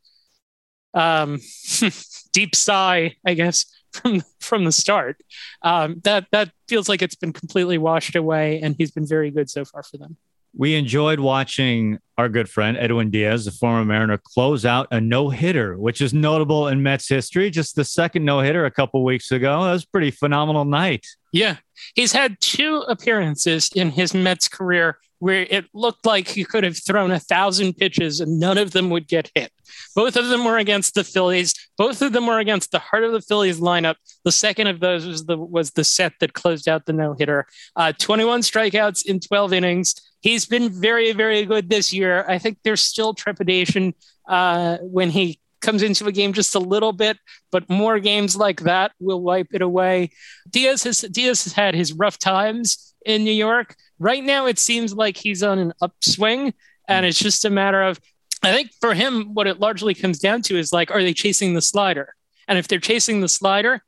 um, 0.93 1.39
deep 2.33 2.55
sigh, 2.55 3.15
I 3.25 3.33
guess, 3.33 3.65
from 3.91 4.23
from 4.39 4.65
the 4.65 4.71
start. 4.71 5.17
Um, 5.61 6.01
that 6.03 6.27
that 6.31 6.51
feels 6.67 6.89
like 6.89 7.01
it's 7.01 7.15
been 7.15 7.33
completely 7.33 7.77
washed 7.77 8.15
away, 8.15 8.61
and 8.61 8.75
he's 8.77 8.91
been 8.91 9.07
very 9.07 9.31
good 9.31 9.49
so 9.49 9.65
far 9.65 9.83
for 9.83 9.97
them. 9.97 10.17
We 10.57 10.75
enjoyed 10.75 11.19
watching 11.19 11.99
our 12.17 12.29
good 12.29 12.49
friend 12.49 12.77
Edwin 12.77 13.11
Diaz, 13.11 13.43
the 13.43 13.51
former 13.51 13.83
Mariner, 13.83 14.17
close 14.17 14.65
out 14.65 14.87
a 14.91 15.01
no 15.01 15.29
hitter, 15.29 15.77
which 15.77 15.99
is 15.99 16.13
notable 16.13 16.69
in 16.69 16.81
Mets 16.81 17.09
history. 17.09 17.49
Just 17.49 17.75
the 17.75 17.83
second 17.83 18.23
no 18.23 18.39
hitter 18.39 18.65
a 18.65 18.71
couple 18.71 19.03
weeks 19.03 19.31
ago. 19.31 19.63
That 19.63 19.73
was 19.73 19.85
pretty 19.85 20.11
phenomenal 20.11 20.63
night. 20.63 21.05
Yeah. 21.33 21.57
He's 21.93 22.13
had 22.13 22.39
two 22.39 22.85
appearances 22.87 23.69
in 23.75 23.89
his 23.89 24.13
Mets 24.13 24.47
career 24.47 24.97
where 25.19 25.45
it 25.49 25.65
looked 25.73 26.05
like 26.05 26.27
he 26.27 26.45
could 26.45 26.63
have 26.63 26.77
thrown 26.77 27.11
a 27.11 27.19
thousand 27.19 27.73
pitches 27.73 28.19
and 28.19 28.39
none 28.39 28.57
of 28.57 28.71
them 28.71 28.89
would 28.89 29.07
get 29.07 29.31
hit. 29.33 29.51
Both 29.95 30.15
of 30.15 30.27
them 30.27 30.45
were 30.45 30.57
against 30.57 30.93
the 30.93 31.03
Phillies. 31.03 31.53
Both 31.77 32.01
of 32.01 32.13
them 32.13 32.27
were 32.27 32.39
against 32.39 32.71
the 32.71 32.79
heart 32.79 33.03
of 33.03 33.11
the 33.11 33.21
Phillies 33.21 33.59
lineup. 33.59 33.95
The 34.23 34.31
second 34.31 34.67
of 34.67 34.79
those 34.79 35.05
was 35.05 35.25
the 35.25 35.37
was 35.37 35.71
the 35.71 35.83
set 35.83 36.13
that 36.19 36.33
closed 36.33 36.67
out 36.67 36.85
the 36.85 36.93
no 36.93 37.15
hitter. 37.17 37.47
Uh, 37.75 37.93
21 37.97 38.41
strikeouts 38.41 39.05
in 39.05 39.19
12 39.19 39.53
innings 39.53 39.95
he's 40.25 40.47
been 40.47 40.69
very, 40.69 41.13
very 41.13 41.45
good 41.45 41.69
this 41.69 41.93
year. 41.93 42.25
I 42.27 42.39
think 42.39 42.57
there's 42.63 42.81
still 42.81 43.13
trepidation 43.13 43.93
uh, 44.27 44.77
when 44.81 45.11
he 45.11 45.39
comes 45.61 45.83
into 45.83 46.07
a 46.07 46.11
game 46.11 46.33
just 46.33 46.55
a 46.55 46.59
little 46.59 46.93
bit, 46.93 47.17
but 47.51 47.69
more 47.69 47.99
games 47.99 48.35
like 48.35 48.61
that 48.61 48.91
will 48.99 49.21
wipe 49.21 49.49
it 49.53 49.61
away. 49.61 50.09
Diaz 50.49 50.83
has 50.83 51.01
Diaz 51.01 51.43
has 51.43 51.53
had 51.53 51.75
his 51.75 51.93
rough 51.93 52.17
times 52.17 52.95
in 53.05 53.23
New 53.23 53.31
York. 53.31 53.75
Right 53.99 54.23
now, 54.23 54.47
it 54.47 54.57
seems 54.57 54.95
like 54.95 55.15
he's 55.15 55.43
on 55.43 55.59
an 55.59 55.73
upswing, 55.79 56.53
and 56.87 57.05
it's 57.05 57.19
just 57.19 57.45
a 57.45 57.49
matter 57.49 57.83
of. 57.83 57.99
I 58.41 58.51
think 58.51 58.71
for 58.81 58.93
him, 58.93 59.33
what 59.33 59.47
it 59.47 59.59
largely 59.59 59.93
comes 59.93 60.19
down 60.19 60.41
to 60.43 60.57
is 60.57 60.73
like, 60.73 60.91
are 60.91 61.01
they 61.01 61.13
chasing 61.13 61.53
the 61.53 61.61
slider? 61.61 62.13
And 62.47 62.59
if 62.59 62.67
they're 62.67 62.79
chasing 62.79 63.21
the 63.21 63.29
slider, 63.29 63.81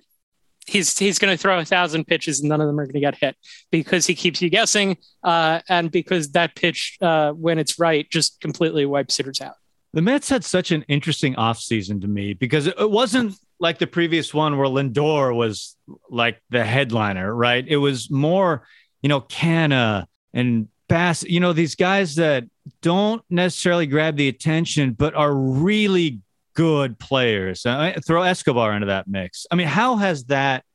he's 0.68 0.98
he's 0.98 1.18
going 1.18 1.36
to 1.36 1.38
throw 1.38 1.58
a 1.58 1.66
thousand 1.66 2.06
pitches 2.06 2.42
and 2.42 2.50
none 2.50 2.62
of 2.62 2.68
them 2.68 2.80
are 2.80 2.86
going 2.86 2.94
to 2.94 3.00
get 3.00 3.16
hit 3.16 3.36
because 3.72 4.06
he 4.06 4.14
keeps 4.14 4.42
you 4.42 4.50
guessing 4.50 4.98
uh, 5.24 5.62
and 5.70 5.92
because 5.92 6.32
that 6.32 6.56
pitch 6.56 6.98
uh, 7.02 7.32
when 7.32 7.58
it's 7.58 7.80
right 7.80 8.10
just 8.12 8.40
completely 8.42 8.86
wipes 8.86 9.18
hitters 9.18 9.42
out. 9.42 9.56
The 9.94 10.02
Mets 10.02 10.30
had 10.30 10.44
such 10.44 10.72
an 10.72 10.84
interesting 10.88 11.34
offseason 11.36 12.02
to 12.02 12.08
me 12.08 12.34
because 12.34 12.68
it 12.68 12.92
wasn't 12.92 13.36
like 13.60 13.80
the 13.80 13.88
previous 13.88 14.34
one 14.34 14.58
where 14.58 14.68
Lindor 14.68 15.36
was 15.36 15.76
like 16.10 16.42
the 16.50 16.64
headliner, 16.64 17.34
right? 17.34 17.66
It 17.68 17.78
was 17.78 18.12
more, 18.12 18.68
you 19.02 19.10
know, 19.10 19.22
Canha 19.22 20.06
and 20.34 20.68
Bass, 20.88 21.24
you 21.24 21.40
know, 21.40 21.54
these 21.54 21.76
guys 21.76 22.16
that 22.16 22.44
don't 22.82 23.24
necessarily 23.30 23.88
grab 23.88 24.18
the 24.18 24.28
attention, 24.28 24.92
but 24.92 25.16
are 25.16 25.34
really 25.34 26.22
good 26.58 26.98
players. 26.98 27.68
Uh, 27.68 27.94
throw 28.04 28.24
Escobar 28.24 28.74
into 28.74 28.88
that 28.88 29.08
mix. 29.08 29.46
I 29.52 29.56
mean, 29.56 29.68
how 29.68 29.98
has 29.98 30.26
that 30.26 30.66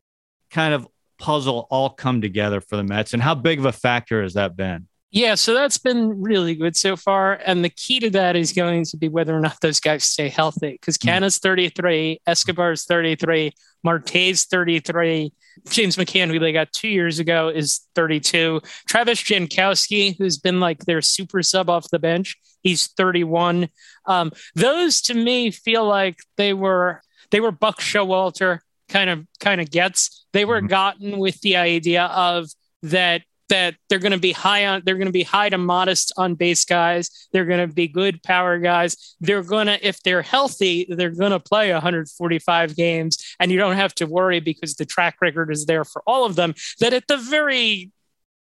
kind 0.48 0.74
of 0.74 0.86
puzzle 1.18 1.66
all 1.70 1.90
come 1.90 2.20
together 2.20 2.60
for 2.60 2.76
the 2.76 2.84
Mets, 2.84 3.14
and 3.14 3.22
how 3.22 3.34
big 3.34 3.58
of 3.58 3.66
a 3.66 3.72
factor 3.72 4.22
has 4.22 4.34
that 4.34 4.56
been? 4.56 4.86
Yeah, 5.12 5.34
so 5.34 5.52
that's 5.52 5.76
been 5.76 6.22
really 6.22 6.54
good 6.54 6.74
so 6.74 6.96
far. 6.96 7.34
And 7.44 7.62
the 7.62 7.68
key 7.68 8.00
to 8.00 8.08
that 8.10 8.34
is 8.34 8.54
going 8.54 8.86
to 8.86 8.96
be 8.96 9.08
whether 9.08 9.36
or 9.36 9.40
not 9.40 9.60
those 9.60 9.78
guys 9.78 10.04
stay 10.04 10.30
healthy. 10.30 10.72
Because 10.72 10.96
mm. 10.96 11.06
Canha's 11.06 11.36
33, 11.36 12.22
Escobar's 12.26 12.86
33, 12.86 13.52
Marte's 13.84 14.44
33, 14.44 15.30
James 15.68 15.96
McCann, 15.96 16.28
who 16.28 16.38
they 16.38 16.52
got 16.52 16.72
two 16.72 16.88
years 16.88 17.18
ago, 17.18 17.48
is 17.48 17.82
32. 17.94 18.62
Travis 18.88 19.20
Jankowski, 19.22 20.16
who's 20.16 20.38
been 20.38 20.60
like 20.60 20.86
their 20.86 21.02
super 21.02 21.42
sub 21.42 21.68
off 21.68 21.90
the 21.90 21.98
bench, 21.98 22.34
he's 22.62 22.86
31. 22.86 23.68
Um, 24.06 24.32
those 24.54 25.02
to 25.02 25.14
me 25.14 25.50
feel 25.50 25.84
like 25.84 26.16
they 26.38 26.54
were 26.54 27.02
they 27.30 27.40
were 27.40 27.52
Buck 27.52 27.80
Showalter 27.80 28.60
kind 28.88 29.10
of 29.10 29.26
kind 29.40 29.60
of 29.60 29.70
gets. 29.70 30.24
They 30.32 30.46
were 30.46 30.58
mm-hmm. 30.58 30.68
gotten 30.68 31.18
with 31.18 31.38
the 31.42 31.56
idea 31.56 32.04
of 32.04 32.48
that 32.82 33.22
that 33.52 33.74
they're 33.90 33.98
going 33.98 34.12
to 34.12 34.18
be 34.18 34.32
high 34.32 34.64
on 34.64 34.80
they're 34.86 34.96
going 34.96 35.06
to 35.08 35.12
be 35.12 35.22
high 35.22 35.50
to 35.50 35.58
modest 35.58 36.10
on 36.16 36.34
base 36.34 36.64
guys. 36.64 37.28
They're 37.32 37.44
going 37.44 37.68
to 37.68 37.72
be 37.72 37.86
good 37.86 38.22
power 38.22 38.58
guys. 38.58 39.14
They're 39.20 39.42
going 39.42 39.66
to 39.66 39.86
if 39.86 40.02
they're 40.02 40.22
healthy 40.22 40.86
they're 40.88 41.10
going 41.10 41.32
to 41.32 41.38
play 41.38 41.70
145 41.70 42.74
games. 42.74 43.36
And 43.38 43.52
you 43.52 43.58
don't 43.58 43.76
have 43.76 43.94
to 43.96 44.06
worry 44.06 44.40
because 44.40 44.76
the 44.76 44.86
track 44.86 45.16
record 45.20 45.52
is 45.52 45.66
there 45.66 45.84
for 45.84 46.02
all 46.06 46.24
of 46.24 46.34
them 46.34 46.54
that 46.80 46.94
at 46.94 47.08
the 47.08 47.18
very 47.18 47.90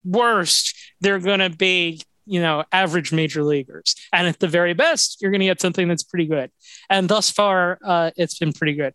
worst 0.05 0.77
they're 1.01 1.19
going 1.19 1.41
to 1.41 1.51
be 1.51 2.03
you 2.27 2.43
know 2.43 2.65
average 2.71 3.11
major 3.11 3.43
leaguers. 3.43 3.95
And 4.13 4.29
at 4.29 4.39
the 4.39 4.49
very 4.49 4.75
best 4.75 5.23
you're 5.23 5.31
going 5.31 5.41
to 5.41 5.47
get 5.47 5.63
something 5.63 5.89
that's 5.89 6.03
pretty 6.03 6.27
good. 6.27 6.51
And 6.91 7.09
thus 7.09 7.31
far 7.31 7.79
uh, 7.83 8.11
it's 8.19 8.39
been 8.39 8.53
pretty 8.53 8.75
good. 8.75 8.93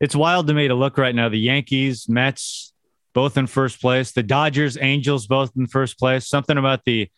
It's 0.00 0.16
wild 0.16 0.46
to 0.46 0.54
me 0.54 0.68
to 0.68 0.74
look 0.74 0.96
right 0.96 1.14
now. 1.14 1.28
The 1.28 1.38
yankees 1.38 2.08
mets 2.08 2.73
both 3.14 3.38
in 3.38 3.46
first 3.46 3.80
place. 3.80 4.12
The 4.12 4.22
Dodgers, 4.22 4.76
Angels, 4.80 5.26
both 5.26 5.52
in 5.56 5.66
first 5.66 5.98
place. 5.98 6.28
Something 6.28 6.58
about 6.58 6.84
the 6.84 7.08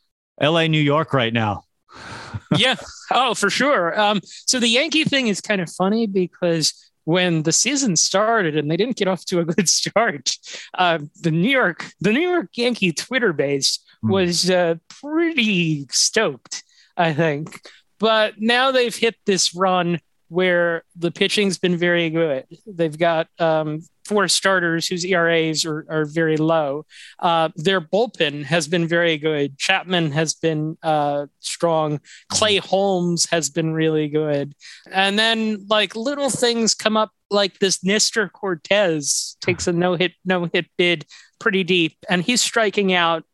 LA, 0.40 0.66
New 0.66 0.80
York 0.80 1.12
right 1.12 1.32
now. 1.32 1.64
yeah. 2.56 2.76
Oh, 3.12 3.34
for 3.34 3.50
sure. 3.50 3.98
Um, 3.98 4.20
so 4.24 4.60
the 4.60 4.68
Yankee 4.68 5.04
thing 5.04 5.28
is 5.28 5.40
kind 5.40 5.60
of 5.60 5.70
funny 5.70 6.06
because 6.06 6.74
when 7.04 7.44
the 7.44 7.52
season 7.52 7.96
started 7.96 8.56
and 8.56 8.70
they 8.70 8.76
didn't 8.76 8.96
get 8.96 9.08
off 9.08 9.24
to 9.26 9.40
a 9.40 9.44
good 9.44 9.68
start, 9.68 10.30
uh, 10.74 10.98
the 11.22 11.30
New 11.30 11.50
York, 11.50 11.86
the 12.00 12.12
New 12.12 12.20
York 12.20 12.50
Yankee 12.54 12.92
Twitter 12.92 13.32
base 13.32 13.78
hmm. 14.02 14.10
was 14.10 14.50
uh, 14.50 14.74
pretty 15.00 15.86
stoked, 15.90 16.62
I 16.96 17.12
think. 17.14 17.60
But 17.98 18.34
now 18.38 18.72
they've 18.72 18.94
hit 18.94 19.16
this 19.24 19.54
run 19.54 20.00
where 20.28 20.82
the 20.96 21.10
pitching's 21.10 21.58
been 21.58 21.76
very 21.76 22.10
good. 22.10 22.44
They've 22.66 22.98
got 22.98 23.28
um, 23.38 23.80
four 24.06 24.28
starters 24.28 24.86
whose 24.86 25.04
ERAs 25.04 25.64
are, 25.64 25.84
are 25.88 26.04
very 26.04 26.36
low. 26.36 26.86
Uh, 27.18 27.48
their 27.56 27.80
bullpen 27.80 28.44
has 28.44 28.68
been 28.68 28.86
very 28.86 29.18
good. 29.18 29.58
Chapman 29.58 30.12
has 30.12 30.34
been 30.34 30.78
uh, 30.82 31.26
strong. 31.40 32.00
Clay 32.28 32.56
Holmes 32.56 33.26
has 33.26 33.50
been 33.50 33.72
really 33.72 34.08
good. 34.08 34.54
And 34.90 35.18
then 35.18 35.66
like 35.68 35.96
little 35.96 36.30
things 36.30 36.74
come 36.74 36.96
up 36.96 37.10
like 37.30 37.58
this 37.58 37.82
Nestor 37.82 38.28
Cortes 38.28 39.36
takes 39.40 39.66
a 39.66 39.72
no 39.72 39.94
hit 39.94 40.12
no 40.24 40.48
hit 40.52 40.66
bid 40.78 41.04
pretty 41.38 41.64
deep, 41.64 41.96
and 42.08 42.22
he's 42.22 42.40
striking 42.40 42.92
out 42.92 43.24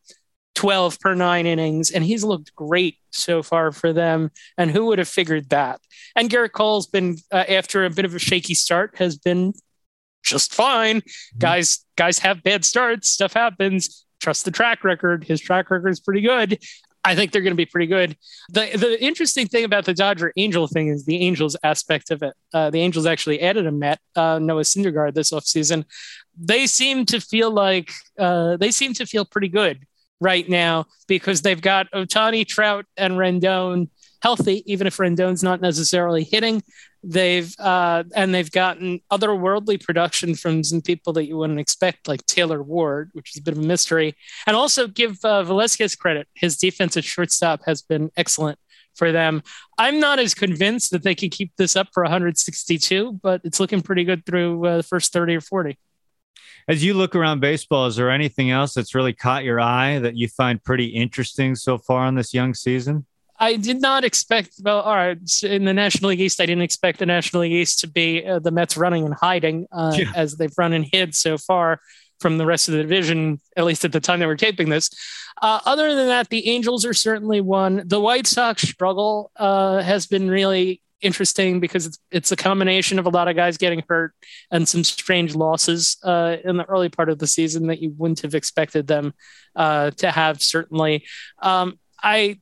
12 0.54 1.00
per 1.00 1.14
nine 1.14 1.46
innings, 1.46 1.90
and 1.90 2.04
he's 2.04 2.24
looked 2.24 2.54
great 2.54 2.98
so 3.10 3.42
far 3.42 3.72
for 3.72 3.92
them. 3.92 4.30
And 4.58 4.70
who 4.70 4.86
would 4.86 4.98
have 4.98 5.08
figured 5.08 5.50
that? 5.50 5.80
And 6.14 6.30
Gerrit 6.30 6.52
Cole's 6.52 6.86
been, 6.86 7.16
uh, 7.30 7.44
after 7.48 7.84
a 7.84 7.90
bit 7.90 8.04
of 8.04 8.14
a 8.14 8.18
shaky 8.18 8.54
start, 8.54 8.96
has 8.96 9.16
been 9.16 9.54
just 10.22 10.54
fine. 10.54 10.96
Mm-hmm. 10.96 11.38
Guys, 11.38 11.84
guys 11.96 12.18
have 12.20 12.42
bad 12.42 12.64
starts. 12.64 13.08
Stuff 13.08 13.32
happens. 13.32 14.04
Trust 14.20 14.44
the 14.44 14.50
track 14.50 14.84
record. 14.84 15.24
His 15.24 15.40
track 15.40 15.70
record 15.70 15.90
is 15.90 16.00
pretty 16.00 16.20
good. 16.20 16.58
I 17.04 17.16
think 17.16 17.32
they're 17.32 17.42
going 17.42 17.52
to 17.52 17.56
be 17.56 17.66
pretty 17.66 17.88
good. 17.88 18.16
The 18.50 18.76
the 18.76 19.02
interesting 19.02 19.48
thing 19.48 19.64
about 19.64 19.84
the 19.84 19.94
Dodger 19.94 20.32
Angel 20.36 20.68
thing 20.68 20.88
is 20.88 21.04
the 21.04 21.16
Angels 21.16 21.56
aspect 21.64 22.10
of 22.12 22.22
it. 22.22 22.34
Uh, 22.54 22.70
the 22.70 22.80
Angels 22.80 23.06
actually 23.06 23.40
added 23.40 23.66
a 23.66 23.72
Met, 23.72 23.98
uh, 24.14 24.38
Noah 24.38 24.62
Syndergaard, 24.62 25.14
this 25.14 25.32
offseason. 25.32 25.84
They 26.38 26.66
seem 26.66 27.04
to 27.06 27.20
feel 27.20 27.50
like 27.50 27.90
uh, 28.18 28.56
they 28.56 28.70
seem 28.70 28.94
to 28.94 29.06
feel 29.06 29.24
pretty 29.24 29.48
good 29.48 29.84
right 30.20 30.48
now 30.48 30.86
because 31.08 31.42
they've 31.42 31.60
got 31.60 31.90
Ohtani, 31.90 32.46
Trout, 32.46 32.86
and 32.96 33.14
Rendon 33.14 33.88
healthy, 34.22 34.62
even 34.72 34.86
if 34.86 34.96
Rendon's 34.98 35.42
not 35.42 35.60
necessarily 35.60 36.22
hitting. 36.22 36.62
They've 37.04 37.52
uh, 37.58 38.04
and 38.14 38.32
they've 38.32 38.50
gotten 38.50 39.00
otherworldly 39.10 39.82
production 39.82 40.34
from 40.36 40.62
some 40.62 40.80
people 40.80 41.12
that 41.14 41.26
you 41.26 41.36
wouldn't 41.36 41.58
expect, 41.58 42.06
like 42.06 42.24
Taylor 42.26 42.62
Ward, 42.62 43.10
which 43.12 43.30
is 43.30 43.40
a 43.40 43.42
bit 43.42 43.56
of 43.56 43.62
a 43.62 43.66
mystery. 43.66 44.14
And 44.46 44.54
also 44.56 44.86
give 44.86 45.18
uh, 45.24 45.42
Velazquez 45.42 45.96
credit; 45.96 46.28
his 46.34 46.56
defense 46.56 46.96
at 46.96 47.04
shortstop 47.04 47.62
has 47.66 47.82
been 47.82 48.10
excellent 48.16 48.58
for 48.94 49.10
them. 49.10 49.42
I'm 49.78 50.00
not 50.00 50.18
as 50.18 50.34
convinced 50.34 50.90
that 50.92 51.02
they 51.02 51.14
can 51.14 51.30
keep 51.30 51.52
this 51.56 51.76
up 51.76 51.88
for 51.92 52.02
162, 52.04 53.20
but 53.22 53.40
it's 53.44 53.58
looking 53.58 53.82
pretty 53.82 54.04
good 54.04 54.24
through 54.24 54.64
uh, 54.66 54.76
the 54.78 54.82
first 54.82 55.12
30 55.12 55.36
or 55.36 55.40
40. 55.40 55.78
As 56.68 56.84
you 56.84 56.94
look 56.94 57.16
around 57.16 57.40
baseball, 57.40 57.86
is 57.86 57.96
there 57.96 58.10
anything 58.10 58.50
else 58.50 58.74
that's 58.74 58.94
really 58.94 59.12
caught 59.12 59.42
your 59.42 59.60
eye 59.60 59.98
that 59.98 60.16
you 60.16 60.28
find 60.28 60.62
pretty 60.62 60.86
interesting 60.86 61.56
so 61.56 61.78
far 61.78 62.06
in 62.06 62.14
this 62.14 62.32
young 62.32 62.54
season? 62.54 63.06
I 63.42 63.56
did 63.56 63.80
not 63.80 64.04
expect. 64.04 64.52
Well, 64.62 64.80
all 64.82 64.94
right, 64.94 65.18
in 65.42 65.64
the 65.64 65.74
National 65.74 66.10
League 66.10 66.20
East, 66.20 66.40
I 66.40 66.46
didn't 66.46 66.62
expect 66.62 67.00
the 67.00 67.06
National 67.06 67.42
League 67.42 67.52
East 67.52 67.80
to 67.80 67.88
be 67.88 68.24
uh, 68.24 68.38
the 68.38 68.52
Mets 68.52 68.76
running 68.76 69.04
and 69.04 69.12
hiding 69.12 69.66
uh, 69.72 69.94
yeah. 69.98 70.12
as 70.14 70.36
they've 70.36 70.54
run 70.56 70.72
and 70.72 70.86
hid 70.90 71.16
so 71.16 71.36
far 71.36 71.80
from 72.20 72.38
the 72.38 72.46
rest 72.46 72.68
of 72.68 72.74
the 72.74 72.82
division, 72.82 73.40
at 73.56 73.64
least 73.64 73.84
at 73.84 73.90
the 73.90 73.98
time 73.98 74.20
they 74.20 74.26
were 74.26 74.36
taping 74.36 74.68
this. 74.68 74.90
Uh, 75.42 75.58
other 75.66 75.92
than 75.92 76.06
that, 76.06 76.28
the 76.28 76.48
Angels 76.50 76.84
are 76.84 76.94
certainly 76.94 77.40
one. 77.40 77.82
The 77.84 78.00
White 78.00 78.28
Sox 78.28 78.62
struggle 78.62 79.32
uh, 79.34 79.82
has 79.82 80.06
been 80.06 80.30
really 80.30 80.80
interesting 81.00 81.58
because 81.58 81.86
it's 81.86 81.98
it's 82.12 82.30
a 82.30 82.36
combination 82.36 83.00
of 83.00 83.06
a 83.06 83.10
lot 83.10 83.26
of 83.26 83.34
guys 83.34 83.58
getting 83.58 83.82
hurt 83.88 84.14
and 84.52 84.68
some 84.68 84.84
strange 84.84 85.34
losses 85.34 85.96
uh, 86.04 86.36
in 86.44 86.58
the 86.58 86.64
early 86.66 86.88
part 86.88 87.08
of 87.08 87.18
the 87.18 87.26
season 87.26 87.66
that 87.66 87.82
you 87.82 87.92
wouldn't 87.98 88.20
have 88.20 88.36
expected 88.36 88.86
them 88.86 89.12
uh, 89.56 89.90
to 89.90 90.12
have. 90.12 90.40
Certainly, 90.40 91.04
um, 91.40 91.76
I 92.00 92.38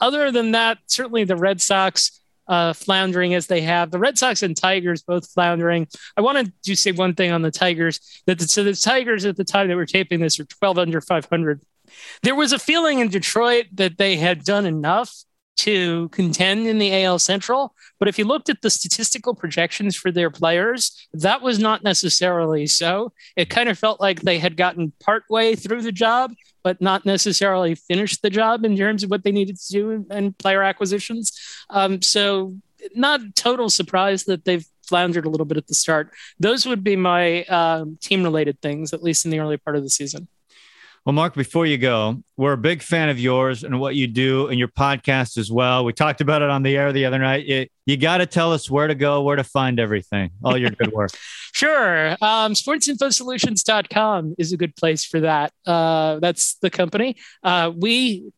other 0.00 0.30
than 0.30 0.52
that, 0.52 0.78
certainly 0.86 1.24
the 1.24 1.36
Red 1.36 1.60
Sox 1.60 2.20
uh, 2.48 2.72
floundering 2.72 3.34
as 3.34 3.46
they 3.46 3.60
have. 3.62 3.90
The 3.90 3.98
Red 3.98 4.18
Sox 4.18 4.42
and 4.42 4.56
Tigers 4.56 5.02
both 5.02 5.28
floundering. 5.30 5.88
I 6.16 6.20
wanted 6.20 6.52
to 6.64 6.76
say 6.76 6.92
one 6.92 7.14
thing 7.14 7.32
on 7.32 7.42
the 7.42 7.50
Tigers 7.50 8.22
that 8.26 8.38
the, 8.38 8.46
so 8.46 8.62
the 8.62 8.74
Tigers 8.74 9.24
at 9.24 9.36
the 9.36 9.44
time 9.44 9.68
that 9.68 9.76
we're 9.76 9.86
taping 9.86 10.20
this 10.20 10.38
are 10.38 10.44
12 10.44 10.78
under 10.78 11.00
500. 11.00 11.60
There 12.22 12.34
was 12.34 12.52
a 12.52 12.58
feeling 12.58 13.00
in 13.00 13.08
Detroit 13.08 13.66
that 13.74 13.98
they 13.98 14.16
had 14.16 14.44
done 14.44 14.66
enough 14.66 15.24
to 15.56 16.08
contend 16.10 16.66
in 16.66 16.78
the 16.78 17.04
AL 17.04 17.18
Central. 17.18 17.74
But 17.98 18.08
if 18.08 18.18
you 18.18 18.24
looked 18.24 18.48
at 18.48 18.62
the 18.62 18.70
statistical 18.70 19.34
projections 19.34 19.96
for 19.96 20.12
their 20.12 20.30
players, 20.30 21.08
that 21.12 21.42
was 21.42 21.58
not 21.58 21.82
necessarily 21.82 22.66
so. 22.66 23.12
It 23.36 23.50
kind 23.50 23.68
of 23.68 23.78
felt 23.78 24.00
like 24.00 24.20
they 24.20 24.38
had 24.38 24.56
gotten 24.56 24.92
partway 25.00 25.54
through 25.54 25.82
the 25.82 25.92
job, 25.92 26.34
but 26.62 26.80
not 26.80 27.06
necessarily 27.06 27.74
finished 27.74 28.22
the 28.22 28.30
job 28.30 28.64
in 28.64 28.76
terms 28.76 29.02
of 29.02 29.10
what 29.10 29.24
they 29.24 29.32
needed 29.32 29.58
to 29.58 29.72
do 29.72 30.06
in 30.10 30.32
player 30.34 30.62
acquisitions. 30.62 31.32
Um, 31.70 32.02
so, 32.02 32.56
not 32.94 33.20
total 33.34 33.70
surprise 33.70 34.24
that 34.24 34.44
they've 34.44 34.66
floundered 34.86 35.26
a 35.26 35.28
little 35.28 35.46
bit 35.46 35.56
at 35.56 35.66
the 35.66 35.74
start. 35.74 36.10
Those 36.38 36.66
would 36.66 36.84
be 36.84 36.96
my 36.96 37.44
um, 37.44 37.98
team 38.00 38.22
related 38.22 38.60
things, 38.62 38.92
at 38.92 39.02
least 39.02 39.24
in 39.24 39.30
the 39.30 39.40
early 39.40 39.56
part 39.56 39.76
of 39.76 39.82
the 39.82 39.90
season. 39.90 40.28
Well, 41.06 41.12
Mark, 41.12 41.34
before 41.34 41.66
you 41.66 41.78
go, 41.78 42.20
we're 42.36 42.54
a 42.54 42.58
big 42.58 42.82
fan 42.82 43.08
of 43.10 43.20
yours 43.20 43.62
and 43.62 43.78
what 43.78 43.94
you 43.94 44.08
do 44.08 44.48
and 44.48 44.58
your 44.58 44.66
podcast 44.66 45.38
as 45.38 45.52
well. 45.52 45.84
We 45.84 45.92
talked 45.92 46.20
about 46.20 46.42
it 46.42 46.50
on 46.50 46.64
the 46.64 46.76
air 46.76 46.92
the 46.92 47.04
other 47.04 47.20
night. 47.20 47.46
You, 47.46 47.68
you 47.86 47.96
got 47.96 48.18
to 48.18 48.26
tell 48.26 48.52
us 48.52 48.68
where 48.68 48.88
to 48.88 48.94
go, 48.96 49.22
where 49.22 49.36
to 49.36 49.44
find 49.44 49.78
everything, 49.78 50.32
all 50.42 50.58
your 50.58 50.70
good 50.70 50.90
work. 50.90 51.12
sure. 51.52 52.16
Um, 52.20 52.54
sportsinfosolutions.com 52.54 54.34
is 54.36 54.52
a 54.52 54.56
good 54.56 54.74
place 54.74 55.04
for 55.04 55.20
that. 55.20 55.52
Uh, 55.64 56.18
that's 56.18 56.56
the 56.56 56.70
company. 56.70 57.14
Uh, 57.40 57.70
we 57.72 58.32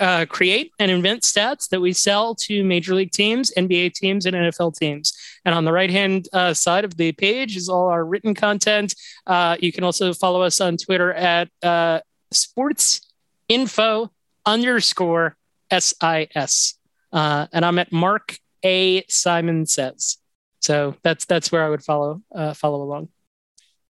uh, 0.00 0.26
create 0.26 0.72
and 0.78 0.90
invent 0.90 1.22
stats 1.22 1.68
that 1.68 1.80
we 1.80 1.92
sell 1.92 2.34
to 2.34 2.64
major 2.64 2.94
league 2.94 3.12
teams, 3.12 3.52
NBA 3.56 3.94
teams, 3.94 4.26
and 4.26 4.34
NFL 4.34 4.76
teams. 4.76 5.12
And 5.44 5.54
on 5.54 5.64
the 5.64 5.72
right 5.72 5.90
hand 5.90 6.28
uh, 6.32 6.54
side 6.54 6.84
of 6.84 6.96
the 6.96 7.12
page 7.12 7.56
is 7.56 7.68
all 7.68 7.88
our 7.88 8.04
written 8.04 8.34
content. 8.34 8.94
Uh, 9.26 9.56
you 9.60 9.72
can 9.72 9.84
also 9.84 10.12
follow 10.12 10.42
us 10.42 10.60
on 10.60 10.76
Twitter 10.76 11.12
at 11.12 11.48
uh, 11.62 12.00
sports 12.32 13.00
info 13.48 14.10
underscore 14.44 15.36
SIS. 15.72 16.74
Uh, 17.12 17.46
and 17.52 17.64
I'm 17.64 17.78
at 17.78 17.92
Mark 17.92 18.38
A. 18.64 19.04
Simon 19.08 19.66
Says. 19.66 20.18
So 20.60 20.96
that's 21.02 21.26
that's 21.26 21.52
where 21.52 21.64
I 21.64 21.68
would 21.68 21.84
follow 21.84 22.22
uh, 22.34 22.54
follow 22.54 22.82
along. 22.82 23.08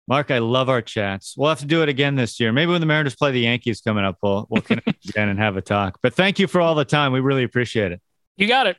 Mark, 0.09 0.31
I 0.31 0.39
love 0.39 0.69
our 0.69 0.81
chats. 0.81 1.35
We'll 1.37 1.49
have 1.49 1.59
to 1.59 1.67
do 1.67 1.83
it 1.83 1.87
again 1.87 2.15
this 2.15 2.39
year. 2.39 2.51
Maybe 2.51 2.71
when 2.71 2.81
the 2.81 2.87
Mariners 2.87 3.15
play 3.15 3.31
the 3.31 3.41
Yankees 3.41 3.79
coming 3.79 4.03
up, 4.03 4.17
we'll 4.23 4.47
we'll 4.49 4.63
connect 4.63 5.05
again 5.09 5.29
and 5.29 5.39
have 5.39 5.55
a 5.55 5.61
talk. 5.61 5.99
But 6.01 6.15
thank 6.15 6.39
you 6.39 6.47
for 6.47 6.59
all 6.59 6.73
the 6.73 6.83
time. 6.83 7.13
We 7.13 7.19
really 7.19 7.43
appreciate 7.43 7.91
it. 7.91 8.01
You 8.35 8.47
got 8.47 8.65
it. 8.65 8.77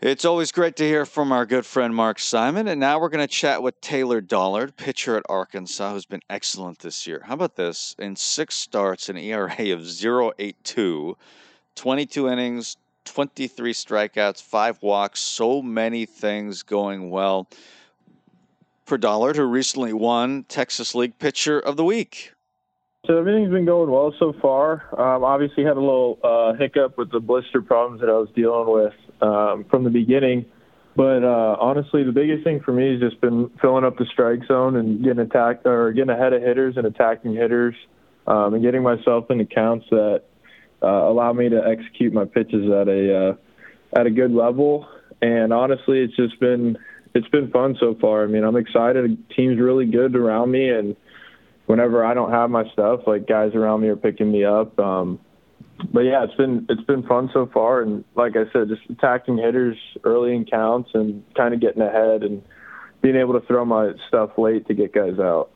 It's 0.00 0.24
always 0.24 0.52
great 0.52 0.76
to 0.76 0.84
hear 0.84 1.04
from 1.04 1.32
our 1.32 1.44
good 1.44 1.66
friend 1.66 1.94
Mark 1.94 2.20
Simon. 2.20 2.68
And 2.68 2.78
now 2.78 3.00
we're 3.00 3.08
going 3.08 3.26
to 3.26 3.26
chat 3.26 3.60
with 3.62 3.78
Taylor 3.80 4.20
Dollard, 4.20 4.76
pitcher 4.76 5.16
at 5.16 5.24
Arkansas, 5.28 5.92
who's 5.92 6.06
been 6.06 6.22
excellent 6.30 6.78
this 6.78 7.06
year. 7.08 7.22
How 7.26 7.34
about 7.34 7.56
this? 7.56 7.96
In 7.98 8.14
six 8.14 8.54
starts, 8.54 9.08
an 9.10 9.18
ERA 9.18 9.50
of 9.50 9.80
0.82, 9.80 11.16
22 11.74 12.28
innings, 12.28 12.76
23 13.04 13.74
strikeouts, 13.74 14.42
five 14.42 14.80
walks, 14.80 15.20
so 15.20 15.60
many 15.60 16.06
things 16.06 16.62
going 16.62 17.10
well 17.10 17.48
for 18.90 18.98
Dollard, 18.98 19.36
who 19.36 19.44
recently 19.44 19.92
won 19.92 20.44
Texas 20.48 20.96
League 20.96 21.16
Pitcher 21.20 21.60
of 21.60 21.76
the 21.76 21.84
Week. 21.84 22.32
So 23.06 23.16
everything's 23.16 23.52
been 23.52 23.64
going 23.64 23.88
well 23.88 24.12
so 24.18 24.34
far. 24.42 24.82
Um, 25.00 25.22
obviously, 25.22 25.62
had 25.62 25.76
a 25.76 25.80
little 25.80 26.18
uh, 26.24 26.54
hiccup 26.54 26.98
with 26.98 27.12
the 27.12 27.20
blister 27.20 27.62
problems 27.62 28.00
that 28.00 28.10
I 28.10 28.14
was 28.14 28.28
dealing 28.34 28.68
with 28.68 28.92
um, 29.22 29.64
from 29.70 29.84
the 29.84 29.90
beginning. 29.90 30.44
But 30.96 31.22
uh, 31.22 31.56
honestly, 31.60 32.02
the 32.02 32.10
biggest 32.10 32.42
thing 32.42 32.62
for 32.64 32.72
me 32.72 32.90
has 32.90 33.00
just 33.00 33.20
been 33.20 33.48
filling 33.62 33.84
up 33.84 33.96
the 33.96 34.06
strike 34.06 34.40
zone 34.48 34.74
and 34.74 35.04
getting 35.04 35.20
attacked 35.20 35.66
or 35.66 35.92
getting 35.92 36.10
ahead 36.10 36.32
of 36.32 36.42
hitters 36.42 36.76
and 36.76 36.84
attacking 36.84 37.36
hitters, 37.36 37.76
um, 38.26 38.54
and 38.54 38.62
getting 38.64 38.82
myself 38.82 39.30
in 39.30 39.38
accounts 39.38 39.86
that 39.90 40.24
uh, 40.82 40.88
allow 40.88 41.32
me 41.32 41.48
to 41.48 41.62
execute 41.64 42.12
my 42.12 42.24
pitches 42.24 42.68
at 42.72 42.88
a 42.88 43.28
uh, 43.28 43.34
at 44.00 44.06
a 44.06 44.10
good 44.10 44.32
level. 44.32 44.88
And 45.22 45.52
honestly, 45.52 46.00
it's 46.00 46.16
just 46.16 46.40
been 46.40 46.76
it's 47.14 47.28
been 47.28 47.50
fun 47.50 47.76
so 47.80 47.96
far. 48.00 48.24
I 48.24 48.26
mean, 48.26 48.44
I'm 48.44 48.56
excited. 48.56 49.04
The 49.04 49.34
team's 49.34 49.58
really 49.58 49.86
good 49.86 50.14
around 50.14 50.50
me, 50.50 50.70
and 50.70 50.96
whenever 51.66 52.04
I 52.04 52.14
don't 52.14 52.30
have 52.30 52.50
my 52.50 52.68
stuff, 52.72 53.00
like 53.06 53.26
guys 53.26 53.54
around 53.54 53.80
me 53.80 53.88
are 53.88 53.96
picking 53.96 54.30
me 54.30 54.44
up. 54.44 54.78
Um, 54.78 55.18
but 55.92 56.00
yeah, 56.00 56.24
it's 56.24 56.34
been 56.34 56.66
it's 56.68 56.82
been 56.82 57.02
fun 57.04 57.30
so 57.32 57.48
far, 57.52 57.82
and 57.82 58.04
like 58.14 58.32
I 58.36 58.50
said, 58.52 58.68
just 58.68 58.82
attacking 58.90 59.38
hitters 59.38 59.76
early 60.04 60.34
in 60.34 60.44
counts 60.44 60.90
and 60.94 61.24
kind 61.36 61.54
of 61.54 61.60
getting 61.60 61.82
ahead 61.82 62.22
and 62.22 62.42
being 63.02 63.16
able 63.16 63.38
to 63.38 63.46
throw 63.46 63.64
my 63.64 63.92
stuff 64.08 64.30
late 64.36 64.66
to 64.68 64.74
get 64.74 64.92
guys 64.92 65.18
out. 65.18 65.50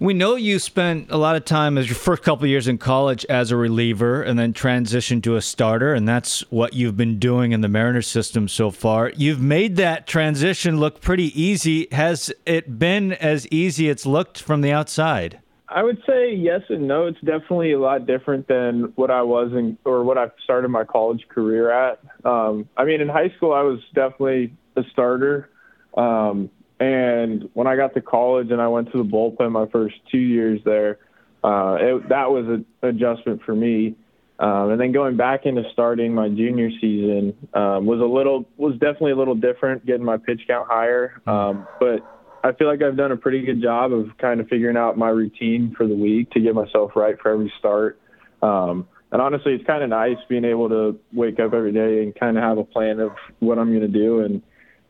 We 0.00 0.14
know 0.14 0.36
you 0.36 0.58
spent 0.58 1.10
a 1.10 1.16
lot 1.16 1.36
of 1.36 1.44
time 1.44 1.78
as 1.78 1.88
your 1.88 1.96
first 1.96 2.22
couple 2.22 2.46
years 2.46 2.68
in 2.68 2.78
college 2.78 3.24
as 3.26 3.50
a 3.50 3.56
reliever 3.56 4.22
and 4.22 4.38
then 4.38 4.52
transitioned 4.52 5.22
to 5.24 5.36
a 5.36 5.42
starter, 5.42 5.94
and 5.94 6.08
that's 6.08 6.40
what 6.50 6.74
you've 6.74 6.96
been 6.96 7.18
doing 7.18 7.52
in 7.52 7.60
the 7.60 7.68
Mariners 7.68 8.06
system 8.06 8.48
so 8.48 8.70
far. 8.70 9.10
You've 9.16 9.40
made 9.40 9.76
that 9.76 10.06
transition 10.06 10.78
look 10.78 11.00
pretty 11.00 11.40
easy. 11.40 11.88
Has 11.92 12.32
it 12.44 12.78
been 12.78 13.12
as 13.14 13.46
easy 13.48 13.88
it's 13.88 14.06
looked 14.06 14.40
from 14.40 14.60
the 14.60 14.72
outside? 14.72 15.40
I 15.68 15.82
would 15.82 16.00
say 16.06 16.32
yes 16.32 16.62
and 16.68 16.86
no. 16.86 17.06
It's 17.06 17.20
definitely 17.20 17.72
a 17.72 17.80
lot 17.80 18.06
different 18.06 18.46
than 18.46 18.92
what 18.94 19.10
I 19.10 19.22
was 19.22 19.52
in 19.52 19.76
or 19.84 20.04
what 20.04 20.16
I 20.16 20.26
started 20.44 20.68
my 20.68 20.84
college 20.84 21.26
career 21.28 21.70
at. 21.70 22.00
Um, 22.24 22.68
I 22.76 22.84
mean, 22.84 23.00
in 23.00 23.08
high 23.08 23.30
school, 23.36 23.52
I 23.52 23.62
was 23.62 23.80
definitely 23.94 24.54
a 24.76 24.82
starter. 24.92 25.50
Um, 25.96 26.50
and 26.78 27.48
when 27.54 27.66
I 27.66 27.76
got 27.76 27.94
to 27.94 28.00
college 28.00 28.50
and 28.50 28.60
I 28.60 28.68
went 28.68 28.92
to 28.92 28.98
the 28.98 29.08
bullpen 29.08 29.52
my 29.52 29.66
first 29.66 29.94
two 30.10 30.18
years 30.18 30.60
there, 30.64 30.98
uh, 31.42 31.76
it, 31.80 32.08
that 32.08 32.30
was 32.30 32.46
an 32.46 32.66
adjustment 32.82 33.42
for 33.44 33.54
me. 33.54 33.96
Um, 34.38 34.70
and 34.70 34.80
then 34.80 34.92
going 34.92 35.16
back 35.16 35.46
into 35.46 35.62
starting 35.72 36.14
my 36.14 36.28
junior 36.28 36.68
season 36.80 37.34
um, 37.54 37.86
was 37.86 38.00
a 38.00 38.04
little 38.04 38.46
was 38.58 38.74
definitely 38.74 39.12
a 39.12 39.16
little 39.16 39.34
different, 39.34 39.86
getting 39.86 40.04
my 40.04 40.18
pitch 40.18 40.42
count 40.46 40.68
higher. 40.68 41.22
Um, 41.26 41.66
but 41.80 42.04
I 42.44 42.52
feel 42.52 42.66
like 42.66 42.82
I've 42.82 42.96
done 42.96 43.12
a 43.12 43.16
pretty 43.16 43.42
good 43.46 43.62
job 43.62 43.92
of 43.92 44.08
kind 44.18 44.40
of 44.40 44.48
figuring 44.48 44.76
out 44.76 44.98
my 44.98 45.08
routine 45.08 45.74
for 45.76 45.86
the 45.86 45.94
week 45.94 46.30
to 46.32 46.40
get 46.40 46.54
myself 46.54 46.92
right 46.94 47.16
for 47.20 47.32
every 47.32 47.50
start. 47.58 47.98
Um, 48.42 48.86
and 49.10 49.22
honestly, 49.22 49.54
it's 49.54 49.64
kind 49.66 49.82
of 49.82 49.88
nice 49.88 50.18
being 50.28 50.44
able 50.44 50.68
to 50.68 50.98
wake 51.12 51.40
up 51.40 51.54
every 51.54 51.72
day 51.72 52.02
and 52.02 52.14
kind 52.14 52.36
of 52.36 52.42
have 52.42 52.58
a 52.58 52.64
plan 52.64 53.00
of 53.00 53.12
what 53.38 53.58
I'm 53.58 53.70
going 53.70 53.80
to 53.80 53.98
do 53.98 54.20
and 54.20 54.42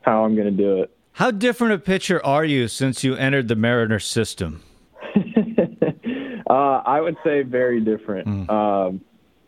how 0.03 0.25
I'm 0.25 0.35
going 0.35 0.57
to 0.57 0.63
do 0.63 0.83
it. 0.83 0.96
How 1.17 1.31
different 1.31 1.73
a 1.73 1.79
pitcher 1.79 2.23
are 2.27 2.45
you 2.45 2.69
since 2.69 3.03
you 3.03 3.15
entered 3.15 3.49
the 3.49 3.57
Mariner 3.57 3.99
system? 3.99 4.63
uh, 6.51 6.53
I 6.53 7.01
would 7.01 7.17
say 7.25 7.41
very 7.41 7.81
different. 7.81 8.29
Mm. 8.29 8.51
Um, 8.51 9.01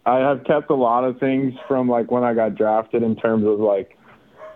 I 0.07 0.17
have 0.21 0.45
kept 0.45 0.71
a 0.71 0.75
lot 0.75 1.05
of 1.05 1.21
things 1.21 1.53
from 1.69 1.87
like 1.87 2.11
when 2.11 2.25
I 2.25 2.33
got 2.33 2.55
drafted 2.55 3.03
in 3.03 3.17
terms 3.17 3.47
of 3.47 3.61
like 3.61 3.99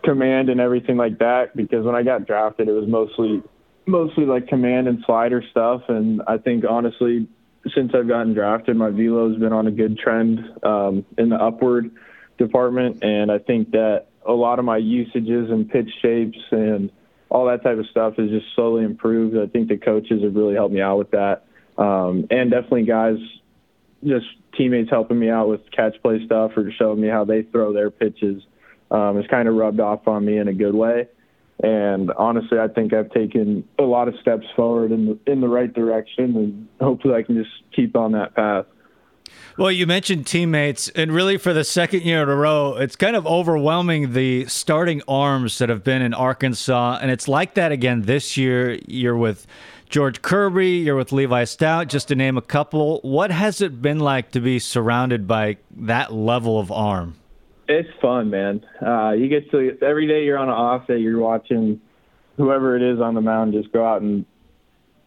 command 0.03 0.49
and 0.49 0.59
everything 0.59 0.97
like 0.97 1.19
that 1.19 1.55
because 1.55 1.85
when 1.85 1.95
I 1.95 2.03
got 2.03 2.27
drafted 2.27 2.67
it 2.69 2.73
was 2.73 2.89
mostly 2.89 3.43
mostly 3.85 4.25
like 4.25 4.49
command 4.49 4.89
and 4.89 5.05
slider 5.05 5.45
stuff 5.51 5.83
and 5.89 6.23
I 6.27 6.39
think 6.39 6.65
honestly 6.67 7.29
since 7.75 7.93
I've 7.95 8.09
gotten 8.09 8.33
drafted 8.33 8.75
my 8.75 8.89
velo's 8.89 9.39
been 9.39 9.53
on 9.53 9.67
a 9.67 9.71
good 9.71 9.99
trend 9.99 10.41
um, 10.63 11.05
in 11.19 11.29
the 11.29 11.37
upward 11.37 11.91
department 12.39 13.05
and 13.05 13.31
I 13.31 13.39
think 13.39 13.73
that 13.73 14.07
a 14.27 14.33
lot 14.33 14.59
of 14.59 14.65
my 14.65 14.79
usages 14.79 15.51
and 15.51 15.69
pitch 15.69 15.91
shapes 16.01 16.39
and 16.51 16.91
all 17.33 17.47
that 17.47 17.63
type 17.63 17.79
of 17.79 17.87
stuff 17.87 18.17
has 18.17 18.29
just 18.29 18.47
slowly 18.55 18.85
improved. 18.85 19.37
I 19.39 19.47
think 19.47 19.69
the 19.69 19.79
coaches 19.79 20.23
have 20.23 20.35
really 20.35 20.55
helped 20.55 20.75
me 20.75 20.83
out 20.83 20.99
with 20.99 21.11
that. 21.13 21.47
Um, 21.79 22.27
and 22.31 22.51
definitely 22.51 22.85
guys, 22.85 23.17
just 24.05 24.27
teammates 24.55 24.91
helping 24.91 25.19
me 25.19 25.31
out 25.31 25.49
with 25.49 25.63
catch 25.71 25.95
play 26.03 26.25
stuff 26.27 26.53
or 26.57 26.71
showing 26.79 27.01
me 27.01 27.09
how 27.09 27.25
they 27.25 27.43
throw 27.43 27.73
their 27.73 27.91
pitches 27.91 28.43
um, 28.91 29.17
has 29.17 29.27
kind 29.29 29.49
of 29.49 29.55
rubbed 29.55 29.81
off 29.81 30.07
on 30.07 30.25
me 30.25 30.37
in 30.37 30.49
a 30.49 30.53
good 30.53 30.75
way. 30.75 31.09
And 31.63 32.11
honestly, 32.13 32.59
I 32.59 32.69
think 32.69 32.93
I've 32.93 33.11
taken 33.11 33.67
a 33.79 33.85
lot 33.85 34.09
of 34.09 34.15
steps 34.21 34.45
forward 34.55 34.93
in 34.93 35.07
the, 35.07 35.33
in 35.33 35.41
the 35.41 35.49
right 35.49 35.73
direction, 35.73 36.37
and 36.37 36.69
hopefully, 36.81 37.15
I 37.15 37.23
can 37.23 37.37
just 37.37 37.55
keep 37.75 37.97
on 37.97 38.13
that 38.13 38.35
path. 38.35 38.67
Well, 39.59 39.71
you 39.71 39.87
mentioned 39.87 40.27
teammates, 40.27 40.89
and 40.91 41.13
really 41.13 41.37
for 41.37 41.53
the 41.53 41.65
second 41.65 42.03
year 42.03 42.23
in 42.23 42.29
a 42.29 42.35
row, 42.35 42.77
it's 42.77 42.97
kind 42.97 43.15
of 43.15 43.27
overwhelming 43.27 44.15
the 44.15 44.47
starting 44.47 45.03
arms 45.07 45.59
that 45.59 45.69
have 45.69 45.85
been 45.85 46.01
in 46.01 46.15
Arkansas. 46.15 46.99
And 47.03 47.11
it's 47.11 47.29
like 47.29 47.55
that 47.55 47.71
again 47.71 48.03
this 48.03 48.37
year. 48.39 48.79
You're 48.87 49.17
with 49.17 49.47
George 49.91 50.23
Kirby, 50.23 50.79
you're 50.79 50.97
with 50.97 51.13
Levi 51.13 51.45
Stout, 51.45 51.89
just 51.89 52.09
to 52.09 52.15
name 52.15 52.39
a 52.39 52.43
couple. 52.43 53.01
What 53.03 53.31
has 53.31 53.61
it 53.61 53.83
been 53.83 54.01
like 54.01 54.31
to 54.31 54.41
be 54.41 54.59
surrounded 54.59 55.29
by 55.29 55.59
that 55.77 56.15
level 56.15 56.59
of 56.59 56.73
arm? 56.73 57.17
It's 57.69 57.91
fun, 58.01 58.31
man. 58.31 58.65
Uh, 58.85 59.11
you 59.11 59.29
get 59.29 59.51
to 59.51 59.77
every 59.83 60.07
day 60.07 60.25
you're 60.25 60.39
on 60.39 60.49
an 60.49 60.55
off 60.55 60.87
day, 60.87 60.99
you're 60.99 61.21
watching 61.21 61.79
whoever 62.39 62.75
it 62.75 62.83
is 62.83 63.01
on 63.01 63.15
the 63.15 63.21
mound 63.21 63.53
just 63.53 63.71
go 63.73 63.87
out 63.87 64.01
and 64.01 64.25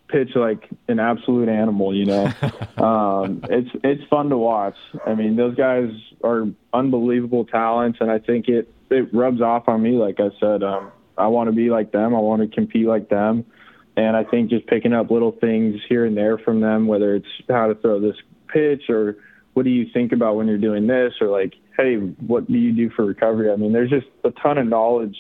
pitch 0.07 0.29
like 0.35 0.69
an 0.87 0.99
absolute 0.99 1.49
animal. 1.49 1.95
You 1.95 2.05
know, 2.05 2.25
um, 2.77 3.41
it's 3.49 3.69
it's 3.83 4.03
fun 4.09 4.29
to 4.29 4.37
watch. 4.37 4.75
I 5.05 5.15
mean, 5.15 5.35
those 5.35 5.55
guys 5.55 5.89
are 6.23 6.45
unbelievable 6.73 7.45
talents, 7.45 7.99
and 8.01 8.11
I 8.11 8.19
think 8.19 8.47
it 8.47 8.71
it 8.89 9.13
rubs 9.13 9.41
off 9.41 9.67
on 9.67 9.81
me. 9.81 9.91
Like 9.91 10.19
I 10.19 10.29
said, 10.39 10.63
um, 10.63 10.91
I 11.17 11.27
want 11.27 11.47
to 11.49 11.55
be 11.55 11.69
like 11.69 11.91
them. 11.91 12.15
I 12.15 12.19
want 12.19 12.41
to 12.41 12.53
compete 12.53 12.87
like 12.87 13.09
them, 13.09 13.45
and 13.95 14.15
I 14.15 14.23
think 14.23 14.49
just 14.49 14.67
picking 14.67 14.93
up 14.93 15.11
little 15.11 15.31
things 15.31 15.81
here 15.87 16.05
and 16.05 16.15
there 16.15 16.37
from 16.37 16.61
them, 16.61 16.87
whether 16.87 17.15
it's 17.15 17.27
how 17.49 17.67
to 17.67 17.75
throw 17.75 17.99
this 17.99 18.17
pitch 18.47 18.89
or 18.89 19.17
what 19.53 19.63
do 19.63 19.69
you 19.69 19.87
think 19.93 20.11
about 20.11 20.35
when 20.35 20.47
you're 20.47 20.57
doing 20.57 20.85
this, 20.85 21.13
or 21.21 21.27
like, 21.27 21.53
hey, 21.77 21.95
what 21.95 22.45
do 22.45 22.57
you 22.57 22.73
do 22.73 22.89
for 22.89 23.05
recovery? 23.05 23.49
I 23.49 23.55
mean, 23.55 23.71
there's 23.71 23.89
just 23.89 24.07
a 24.25 24.31
ton 24.31 24.57
of 24.57 24.67
knowledge 24.67 25.15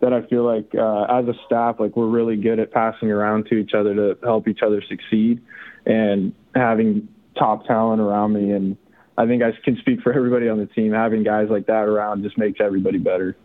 that 0.00 0.12
I 0.12 0.22
feel 0.22 0.44
like 0.44 0.74
uh, 0.74 1.04
as 1.04 1.26
a 1.26 1.34
staff, 1.46 1.76
like 1.78 1.96
we're 1.96 2.08
really 2.08 2.36
good 2.36 2.58
at 2.58 2.70
passing 2.70 3.10
around 3.10 3.46
to 3.46 3.54
each 3.54 3.72
other 3.74 3.94
to 3.94 4.18
help 4.22 4.48
each 4.48 4.60
other 4.62 4.82
succeed, 4.88 5.40
and 5.86 6.34
having 6.54 7.08
top 7.38 7.66
talent 7.66 8.00
around 8.00 8.32
me. 8.34 8.52
And 8.52 8.76
I 9.16 9.26
think 9.26 9.42
I 9.42 9.52
can 9.64 9.76
speak 9.78 10.00
for 10.02 10.12
everybody 10.12 10.48
on 10.48 10.58
the 10.58 10.66
team. 10.66 10.92
Having 10.92 11.24
guys 11.24 11.48
like 11.50 11.66
that 11.66 11.84
around 11.84 12.22
just 12.22 12.36
makes 12.36 12.60
everybody 12.60 12.98
better. 12.98 13.36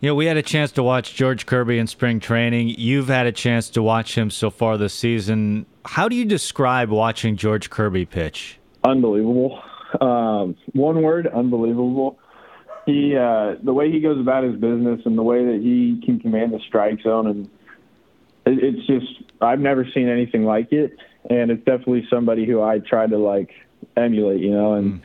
You 0.00 0.10
know, 0.10 0.14
we 0.14 0.26
had 0.26 0.36
a 0.36 0.42
chance 0.42 0.70
to 0.72 0.82
watch 0.84 1.16
George 1.16 1.44
Kirby 1.44 1.76
in 1.78 1.88
spring 1.88 2.20
training. 2.20 2.68
You've 2.68 3.08
had 3.08 3.26
a 3.26 3.32
chance 3.32 3.68
to 3.70 3.82
watch 3.82 4.16
him 4.16 4.30
so 4.30 4.48
far 4.48 4.78
this 4.78 4.94
season. 4.94 5.66
How 5.84 6.08
do 6.08 6.14
you 6.14 6.24
describe 6.24 6.90
watching 6.90 7.36
George 7.36 7.68
Kirby 7.68 8.06
pitch? 8.06 8.60
Unbelievable. 8.84 9.60
Um, 10.00 10.54
one 10.72 11.02
word, 11.02 11.26
unbelievable 11.26 12.20
he 12.88 13.14
uh, 13.14 13.56
the 13.62 13.72
way 13.72 13.92
he 13.92 14.00
goes 14.00 14.18
about 14.18 14.44
his 14.44 14.54
business 14.54 15.00
and 15.04 15.16
the 15.16 15.22
way 15.22 15.44
that 15.44 15.60
he 15.62 16.00
can 16.04 16.18
command 16.18 16.52
the 16.52 16.60
strike 16.66 17.00
zone 17.02 17.26
and 17.26 17.50
it, 18.46 18.64
it's 18.64 18.86
just 18.86 19.30
I've 19.40 19.60
never 19.60 19.86
seen 19.94 20.08
anything 20.08 20.44
like 20.44 20.72
it. 20.72 20.96
And 21.28 21.50
it's 21.50 21.64
definitely 21.64 22.06
somebody 22.08 22.46
who 22.46 22.62
I 22.62 22.78
try 22.78 23.06
to 23.06 23.18
like 23.18 23.50
emulate 23.96 24.40
you 24.40 24.50
know 24.50 24.74
and 24.74 25.02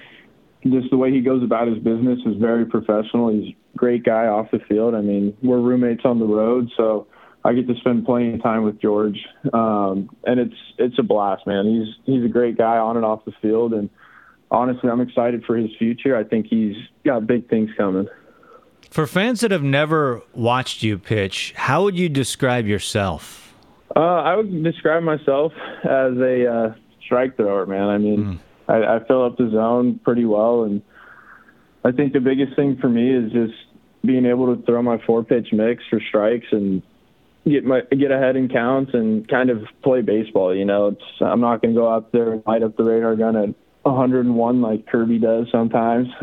mm. 0.66 0.72
just 0.72 0.90
the 0.92 0.98
way 0.98 1.12
he 1.12 1.22
goes 1.22 1.44
about 1.44 1.68
his 1.68 1.78
business 1.80 2.20
is 2.26 2.38
very 2.38 2.66
professional. 2.66 3.30
He's 3.30 3.54
a 3.76 3.78
great 3.78 4.04
guy 4.04 4.28
off 4.28 4.50
the 4.52 4.60
field. 4.60 4.96
I 4.96 5.02
mean 5.02 5.36
we're 5.44 5.60
roommates 5.60 6.06
on 6.06 6.20
the 6.20 6.26
road 6.26 6.72
so 6.78 7.08
I 7.46 7.52
get 7.52 7.68
to 7.68 7.76
spend 7.76 8.06
plenty 8.06 8.34
of 8.34 8.42
time 8.42 8.64
with 8.64 8.80
George. 8.80 9.20
Um, 9.52 10.10
and 10.24 10.40
it's 10.40 10.56
it's 10.78 10.98
a 10.98 11.04
blast 11.04 11.46
man. 11.46 11.66
He's 11.66 11.96
he's 12.06 12.24
a 12.24 12.30
great 12.30 12.58
guy 12.58 12.78
on 12.78 12.96
and 12.96 13.06
off 13.06 13.26
the 13.26 13.34
field. 13.42 13.74
And 13.74 13.90
honestly, 14.54 14.90
I'm 14.90 15.02
excited 15.02 15.44
for 15.46 15.58
his 15.58 15.72
future. 15.78 16.16
I 16.16 16.24
think 16.24 16.48
he's 16.48 16.76
got 17.04 17.28
big 17.28 17.50
things 17.50 17.72
coming. 17.76 18.08
For 18.90 19.08
fans 19.08 19.42
that 19.42 19.52
have 19.52 19.64
never 19.64 20.22
watched 20.34 20.84
you 20.84 21.00
pitch, 21.00 21.54
how 21.58 21.84
would 21.84 21.98
you 21.98 22.08
describe 22.08 22.68
yourself? 22.68 23.54
Uh, 23.96 24.00
I 24.00 24.36
would 24.36 24.64
describe 24.64 25.04
myself 25.04 25.52
as 25.84 26.16
a 26.18 26.48
uh, 26.48 26.74
strike 27.06 27.36
thrower, 27.36 27.66
man. 27.66 27.90
I 27.90 27.98
mean, 27.98 28.24
mm. 28.24 28.40
I, 28.68 28.96
I 28.96 29.04
fill 29.06 29.26
up 29.26 29.38
the 29.38 29.50
zone 29.50 30.00
pretty 30.04 30.26
well, 30.26 30.64
and 30.64 30.82
I 31.84 31.92
think 31.92 32.14
the 32.14 32.20
biggest 32.20 32.56
thing 32.56 32.78
for 32.78 32.88
me 32.88 33.14
is 33.14 33.32
just 33.32 33.54
being 34.06 34.26
able 34.26 34.56
to 34.56 34.62
throw 34.64 34.82
my 34.82 35.00
four 35.06 35.24
pitch 35.24 35.48
mix 35.52 35.84
for 35.90 36.00
strikes 36.00 36.48
and 36.52 36.82
get 37.46 37.66
my 37.66 37.82
get 37.82 38.12
ahead 38.12 38.36
in 38.36 38.50
counts 38.50 38.94
and 38.94 39.28
kind 39.28 39.50
of 39.50 39.64
play 39.84 40.02
baseball. 40.02 40.56
You 40.56 40.66
know, 40.66 40.90
it's 40.90 41.04
I'm 41.20 41.42
not 41.42 41.62
going 41.62 41.74
to 41.74 41.80
go 41.80 41.92
out 41.92 42.12
there 42.12 42.34
and 42.34 42.44
light 42.46 42.64
up 42.64 42.78
the 42.78 42.84
radar 42.84 43.16
gun 43.16 43.36
at 43.36 43.50
101 43.84 44.62
like 44.62 44.88
Kirby 44.88 45.20
does 45.20 45.48
sometimes, 45.52 46.08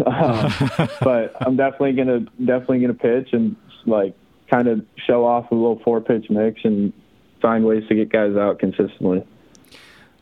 but 1.00 1.34
I'm 1.40 1.56
definitely 1.56 1.92
gonna 1.92 2.20
definitely 2.38 2.80
gonna 2.80 2.94
pitch 2.94 3.32
and 3.32 3.56
like 3.86 4.14
kind 4.50 4.68
of 4.68 4.84
show 5.06 5.24
off 5.24 5.50
a 5.50 5.54
little 5.54 5.80
four 5.84 6.00
pitch 6.00 6.26
mix 6.30 6.60
and 6.64 6.92
find 7.40 7.64
ways 7.64 7.86
to 7.88 7.94
get 7.94 8.10
guys 8.10 8.36
out 8.36 8.58
consistently. 8.58 9.24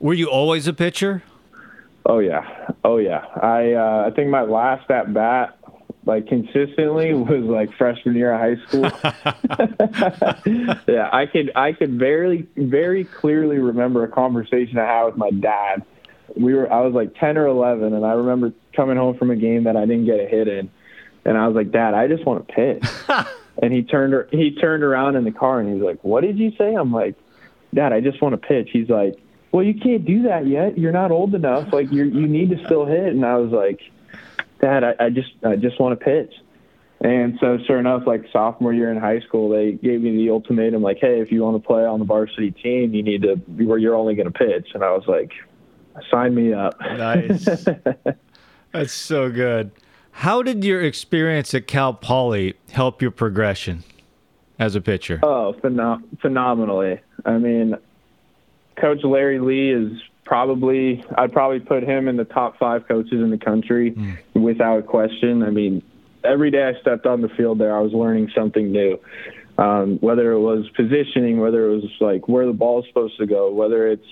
Were 0.00 0.14
you 0.14 0.30
always 0.30 0.68
a 0.68 0.72
pitcher? 0.72 1.22
Oh 2.06 2.18
yeah, 2.20 2.72
oh 2.84 2.98
yeah. 2.98 3.24
I 3.40 3.72
uh, 3.72 4.04
I 4.06 4.14
think 4.14 4.30
my 4.30 4.42
last 4.42 4.90
at 4.90 5.12
bat 5.12 5.58
like 6.08 6.26
consistently 6.26 7.12
was 7.12 7.44
like 7.44 7.70
freshman 7.76 8.16
year 8.16 8.32
of 8.32 8.40
high 8.40 8.56
school. 8.66 8.90
yeah, 10.88 11.10
I 11.12 11.26
could 11.26 11.52
I 11.54 11.72
could 11.72 11.98
very 11.98 12.46
very 12.56 13.04
clearly 13.04 13.58
remember 13.58 14.04
a 14.04 14.08
conversation 14.08 14.78
I 14.78 14.86
had 14.86 15.04
with 15.04 15.16
my 15.16 15.30
dad. 15.30 15.84
We 16.36 16.54
were 16.54 16.70
I 16.72 16.80
was 16.80 16.94
like 16.94 17.14
10 17.18 17.38
or 17.38 17.46
11 17.46 17.94
and 17.94 18.04
I 18.04 18.12
remember 18.12 18.52
coming 18.74 18.96
home 18.96 19.16
from 19.16 19.30
a 19.30 19.36
game 19.36 19.64
that 19.64 19.76
I 19.76 19.86
didn't 19.86 20.06
get 20.06 20.20
a 20.20 20.26
hit 20.26 20.48
in 20.48 20.70
and 21.24 21.36
I 21.36 21.46
was 21.46 21.54
like, 21.54 21.70
"Dad, 21.70 21.94
I 21.94 22.08
just 22.08 22.24
want 22.24 22.46
to 22.46 22.54
pitch." 22.54 22.84
and 23.62 23.72
he 23.72 23.82
turned 23.82 24.14
he 24.30 24.54
turned 24.54 24.82
around 24.82 25.16
in 25.16 25.24
the 25.24 25.30
car 25.32 25.60
and 25.60 25.72
he's 25.72 25.82
like, 25.82 26.02
"What 26.02 26.22
did 26.22 26.38
you 26.38 26.52
say?" 26.56 26.74
I'm 26.74 26.92
like, 26.92 27.16
"Dad, 27.74 27.92
I 27.92 28.00
just 28.00 28.22
want 28.22 28.32
to 28.40 28.48
pitch." 28.48 28.70
He's 28.72 28.88
like, 28.88 29.16
"Well, 29.52 29.62
you 29.62 29.74
can't 29.74 30.04
do 30.04 30.22
that 30.22 30.46
yet. 30.46 30.78
You're 30.78 30.92
not 30.92 31.10
old 31.10 31.34
enough. 31.34 31.72
Like 31.72 31.92
you 31.92 32.04
you 32.04 32.26
need 32.26 32.50
to 32.50 32.64
still 32.64 32.86
hit." 32.86 33.12
And 33.12 33.24
I 33.24 33.36
was 33.36 33.52
like, 33.52 33.80
Dad, 34.60 34.84
I, 34.84 34.94
I 34.98 35.10
just 35.10 35.30
I 35.44 35.56
just 35.56 35.78
want 35.80 35.98
to 35.98 36.04
pitch. 36.04 36.32
And 37.00 37.38
so, 37.40 37.58
sure 37.64 37.78
enough, 37.78 38.08
like 38.08 38.24
sophomore 38.32 38.72
year 38.72 38.90
in 38.90 38.98
high 38.98 39.20
school, 39.20 39.50
they 39.50 39.72
gave 39.72 40.00
me 40.00 40.16
the 40.16 40.30
ultimatum, 40.30 40.82
like, 40.82 40.98
hey, 41.00 41.20
if 41.20 41.30
you 41.30 41.44
want 41.44 41.62
to 41.62 41.64
play 41.64 41.84
on 41.84 42.00
the 42.00 42.04
varsity 42.04 42.50
team, 42.50 42.92
you 42.92 43.04
need 43.04 43.22
to 43.22 43.36
be 43.36 43.64
where 43.66 43.78
you're 43.78 43.94
only 43.94 44.16
going 44.16 44.26
to 44.26 44.36
pitch. 44.36 44.70
And 44.74 44.82
I 44.82 44.90
was 44.90 45.06
like, 45.06 45.30
sign 46.10 46.34
me 46.34 46.52
up. 46.52 46.78
Nice. 46.80 47.44
That's 48.72 48.92
so 48.92 49.30
good. 49.30 49.70
How 50.12 50.42
did 50.42 50.64
your 50.64 50.82
experience 50.82 51.54
at 51.54 51.66
Cal 51.66 51.94
Poly 51.94 52.54
help 52.70 53.00
your 53.00 53.10
progression 53.10 53.84
as 54.58 54.74
a 54.74 54.80
pitcher? 54.80 55.20
Oh, 55.22 55.54
phenom- 55.62 56.02
phenomenally. 56.20 57.00
I 57.24 57.38
mean, 57.38 57.76
Coach 58.76 59.04
Larry 59.04 59.38
Lee 59.38 59.70
is 59.70 60.00
probably 60.24 61.04
I'd 61.16 61.32
probably 61.32 61.60
put 61.60 61.82
him 61.82 62.06
in 62.06 62.16
the 62.16 62.24
top 62.24 62.58
five 62.58 62.86
coaches 62.86 63.12
in 63.12 63.30
the 63.30 63.38
country 63.38 63.92
mm. 63.92 64.18
without 64.34 64.86
question. 64.86 65.42
I 65.42 65.50
mean, 65.50 65.82
every 66.24 66.50
day 66.50 66.64
I 66.64 66.80
stepped 66.80 67.06
on 67.06 67.22
the 67.22 67.28
field 67.30 67.58
there, 67.58 67.76
I 67.76 67.80
was 67.80 67.92
learning 67.92 68.30
something 68.34 68.70
new. 68.70 69.00
Um, 69.56 69.98
whether 69.98 70.32
it 70.32 70.40
was 70.40 70.68
positioning, 70.76 71.40
whether 71.40 71.66
it 71.70 71.74
was 71.74 71.90
like 72.00 72.28
where 72.28 72.46
the 72.46 72.52
ball 72.52 72.80
is 72.80 72.86
supposed 72.88 73.18
to 73.18 73.26
go, 73.26 73.50
whether 73.50 73.88
it's 73.88 74.06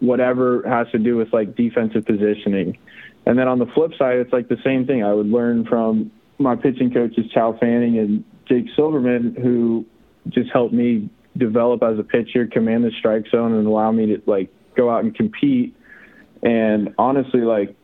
whatever 0.00 0.62
has 0.68 0.86
to 0.92 0.98
do 0.98 1.16
with 1.16 1.32
like 1.32 1.56
defensive 1.56 2.04
positioning. 2.04 2.78
And 3.24 3.38
then 3.38 3.48
on 3.48 3.58
the 3.58 3.66
flip 3.66 3.92
side, 3.98 4.18
it's 4.18 4.32
like 4.32 4.48
the 4.48 4.58
same 4.64 4.86
thing. 4.86 5.02
I 5.02 5.12
would 5.12 5.26
learn 5.26 5.66
from 5.66 6.10
my 6.38 6.54
pitching 6.54 6.92
coaches, 6.92 7.24
Chow 7.32 7.56
Fanning 7.58 7.98
and 7.98 8.24
Jake 8.46 8.66
Silverman, 8.76 9.36
who 9.40 9.84
just 10.28 10.50
helped 10.52 10.74
me 10.74 11.08
develop 11.36 11.82
as 11.82 11.98
a 11.98 12.02
pitcher, 12.02 12.46
command 12.46 12.84
the 12.84 12.90
strike 12.98 13.26
zone, 13.30 13.52
and 13.52 13.66
allow 13.66 13.90
me 13.90 14.06
to 14.06 14.22
like 14.26 14.50
go 14.76 14.90
out 14.90 15.02
and 15.04 15.14
compete. 15.14 15.74
And 16.42 16.94
honestly, 16.98 17.40
like 17.40 17.74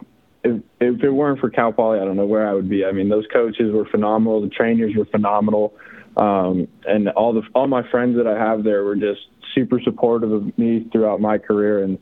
if 0.45 0.63
if 0.81 1.03
it 1.03 1.11
weren't 1.11 1.41
for 1.41 1.51
Cal 1.51 1.73
Poly, 1.73 1.99
I 1.99 2.05
don't 2.05 2.17
know 2.17 2.27
where 2.27 2.49
I 2.49 2.53
would 2.53 2.69
be. 2.69 2.85
I 2.85 2.93
mean, 2.93 3.09
those 3.09 3.27
coaches 3.33 3.73
were 3.73 3.87
phenomenal. 3.87 4.41
The 4.43 4.49
trainers 4.49 4.95
were 4.97 5.07
phenomenal, 5.07 5.75
um, 6.17 6.69
and 6.87 7.09
all 7.11 7.33
the 7.33 7.43
all 7.55 7.67
my 7.67 7.89
friends 7.91 8.17
that 8.17 8.27
I 8.27 8.39
have 8.39 8.65
there 8.65 8.85
were 8.85 8.97
just 8.97 9.21
super 9.55 9.81
supportive 9.81 10.33
of 10.33 10.59
me 10.59 10.87
throughout 10.93 11.21
my 11.21 11.39
career. 11.39 11.83
And 11.83 11.99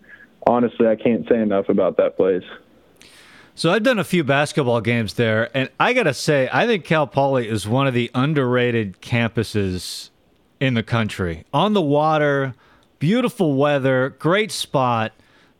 honestly, 0.46 0.86
I 0.86 0.96
can't 0.96 1.28
say 1.28 1.40
enough 1.40 1.68
about 1.68 1.96
that 1.98 2.16
place. 2.16 2.44
So 3.54 3.70
I've 3.70 3.82
done 3.82 3.98
a 3.98 4.04
few 4.04 4.24
basketball 4.24 4.80
games 4.80 5.14
there, 5.14 5.54
and 5.54 5.68
I 5.78 5.92
gotta 5.92 6.14
say, 6.14 6.48
I 6.50 6.66
think 6.66 6.84
Cal 6.84 7.06
Poly 7.06 7.46
is 7.48 7.68
one 7.68 7.86
of 7.86 7.92
the 7.92 8.10
underrated 8.14 9.02
campuses 9.02 10.08
in 10.60 10.74
the 10.74 10.82
country. 10.82 11.44
On 11.52 11.74
the 11.74 11.82
water, 11.82 12.54
beautiful 12.98 13.54
weather, 13.54 14.16
great 14.18 14.52
spot. 14.52 15.12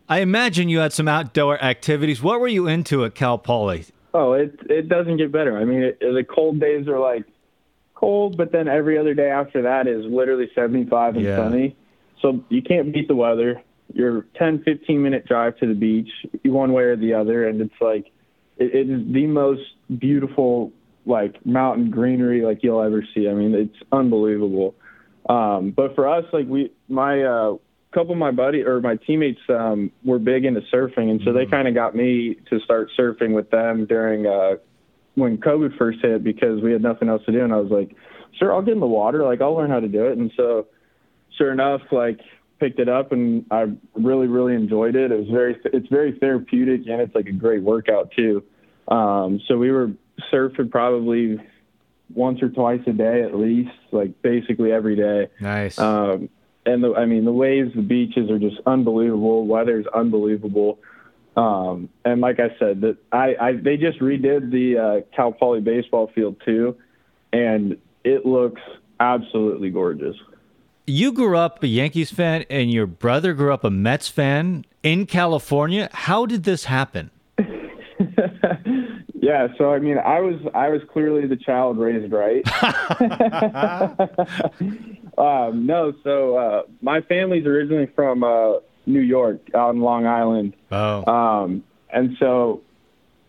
I 0.09 0.21
imagine 0.21 0.69
you 0.69 0.79
had 0.79 0.93
some 0.93 1.09
outdoor 1.09 1.63
activities. 1.63 2.23
What 2.23 2.41
were 2.41 2.49
you 2.49 2.67
into 2.67 3.05
at 3.05 3.15
Cal 3.15 3.39
Poly? 3.39 3.87
Oh, 4.15 4.33
it 4.33 4.59
it 4.69 4.89
doesn't 4.89 5.19
get 5.19 5.31
better. 5.31 5.59
I 5.59 5.65
mean, 5.65 5.83
it, 5.83 6.01
the 6.01 6.25
cold 6.25 6.59
days 6.59 6.89
are 6.89 6.99
like 6.99 7.25
cold, 7.95 8.37
but 8.37 8.51
then 8.51 8.67
every 8.67 8.99
other 8.99 9.15
day 9.15 9.31
after 9.31 9.63
that 9.63 9.87
is 9.87 10.05
literally 10.07 10.51
75 10.55 11.17
and 11.17 11.25
yeah. 11.25 11.37
sunny. 11.37 11.77
So 12.23 12.45
you 12.49 12.63
can't 12.63 12.93
beat 12.93 13.09
the 13.09 13.15
weather. 13.15 13.63
You're 13.93 14.27
10, 14.39 14.63
15 14.65 15.03
minute 15.03 15.27
drive 15.27 15.57
to 15.59 15.67
the 15.67 15.75
beach, 15.75 16.11
one 16.45 16.73
way 16.73 16.85
or 16.85 16.97
the 16.97 17.15
other, 17.15 17.49
and 17.49 17.61
it's 17.61 17.81
like 17.81 18.07
it, 18.57 18.75
it 18.75 18.91
is 18.91 19.13
the 19.13 19.27
most 19.27 19.63
beautiful 19.99 20.73
like 21.07 21.45
mountain 21.45 21.91
greenery 21.91 22.43
like 22.43 22.63
you'll 22.63 22.83
ever 22.83 23.05
see. 23.15 23.29
I 23.29 23.35
mean, 23.35 23.55
it's 23.55 23.89
unbelievable. 23.91 24.75
Um, 25.29 25.73
but 25.77 25.95
for 25.95 26.09
us, 26.09 26.25
like 26.33 26.47
we, 26.47 26.73
my 26.89 27.23
uh, 27.23 27.55
couple 27.93 28.13
of 28.13 28.19
my 28.19 28.31
buddy 28.31 28.63
or 28.63 28.81
my 28.81 28.97
teammates 28.97 29.41
um, 29.49 29.91
were 30.05 30.19
big 30.19 30.45
into 30.45 30.61
surfing, 30.73 31.11
and 31.11 31.21
so 31.25 31.33
they 31.33 31.41
mm-hmm. 31.41 31.51
kind 31.51 31.69
of 31.69 31.75
got 31.75 31.95
me 31.95 32.37
to 32.49 32.61
start 32.61 32.89
surfing 32.99 33.35
with 33.35 33.51
them 33.51 33.87
during 33.87 34.27
uh, 34.27 34.57
when 35.15 35.39
COVID 35.39 35.77
first 35.77 35.99
hit 36.03 36.23
because 36.23 36.63
we 36.63 36.73
had 36.73 36.83
nothing 36.83 37.09
else 37.09 37.23
to 37.27 37.33
do, 37.33 37.43
and 37.43 37.53
I 37.53 37.57
was 37.57 37.71
like, 37.71 37.95
"Sure, 38.39 38.55
I'll 38.55 38.63
get 38.63 38.75
in 38.75 38.81
the 38.81 38.87
water. 38.87 39.25
Like 39.25 39.41
I'll 39.41 39.55
learn 39.55 39.71
how 39.71 39.81
to 39.81 39.89
do 39.89 40.07
it." 40.07 40.19
And 40.19 40.31
so, 40.37 40.67
sure 41.37 41.53
enough, 41.53 41.83
like 41.91 42.21
picked 42.59 42.79
it 42.79 42.89
up 42.89 43.13
and 43.13 43.47
I 43.51 43.67
really 43.95 44.27
really 44.27 44.55
enjoyed 44.55 44.95
it. 44.95 45.11
It 45.11 45.19
was 45.19 45.29
very 45.29 45.57
it's 45.65 45.89
very 45.89 46.13
therapeutic 46.19 46.83
and 46.87 47.01
it's 47.01 47.15
like 47.15 47.27
a 47.27 47.33
great 47.33 47.63
workout 47.63 48.13
too. 48.13 48.43
Um, 48.89 49.41
so 49.49 49.57
we 49.57 49.71
were 49.71 49.93
surfing 50.33 50.71
probably 50.71 51.39
once 52.15 52.43
or 52.43 52.49
twice 52.49 52.81
a 52.87 52.93
day 52.93 53.23
at 53.23 53.35
least, 53.35 53.71
like 53.93 54.21
basically 54.23 54.73
every 54.73 54.97
day. 54.97 55.29
Nice. 55.41 55.79
Um, 55.79 56.29
and 56.67 56.85
the, 56.85 56.95
I 56.95 57.07
mean, 57.07 57.25
the 57.25 57.33
waves, 57.33 57.73
the 57.75 57.83
beaches 57.83 58.31
are 58.31 58.39
just 58.39 58.57
unbelievable. 58.67 59.47
Weather's 59.47 59.87
unbelievable. 59.95 60.79
Um, 61.37 61.89
and 62.05 62.21
like 62.21 62.39
I 62.41 62.49
said, 62.59 62.83
that 62.83 62.99
I, 63.13 63.35
I 63.41 63.53
they 63.53 63.77
just 63.77 64.01
redid 64.01 64.51
the 64.51 64.79
uh, 64.79 65.17
Cal 65.17 65.33
Poly 65.33 65.61
baseball 65.61 66.11
field 66.15 66.37
too, 66.45 66.77
and 67.33 67.79
it 68.05 68.27
looks 68.27 68.61
absolutely 68.99 69.71
gorgeous. 69.71 70.17
You 70.91 71.13
grew 71.13 71.37
up 71.37 71.63
a 71.63 71.69
Yankees 71.69 72.11
fan, 72.11 72.45
and 72.51 72.73
your 72.73 72.87
brother 72.87 73.33
grew 73.33 73.55
up 73.55 73.63
a 73.63 73.71
Mets 73.71 74.09
fan 74.09 74.65
in 74.83 75.07
California. 75.07 75.89
How 75.93 76.27
did 76.27 76.43
this 76.43 76.65
happen? 76.65 77.11
Yeah, 79.23 79.49
so 79.59 79.73
I 79.73 79.79
mean, 79.79 79.99
I 79.99 80.21
was 80.21 80.41
I 80.55 80.71
was 80.71 80.81
clearly 80.91 81.27
the 81.27 81.37
child 81.37 81.79
raised 81.79 82.11
right. 82.11 82.43
um, 85.19 85.67
no, 85.67 85.93
so 86.03 86.37
uh, 86.37 86.63
my 86.81 87.03
family's 87.03 87.45
originally 87.45 87.87
from 87.95 88.25
uh, 88.25 88.55
New 88.87 89.01
York, 89.01 89.41
out 89.55 89.75
in 89.75 89.83
Long 89.83 90.07
Island. 90.07 90.57
Oh. 90.73 91.05
Um, 91.05 91.63
and 91.93 92.17
so 92.19 92.63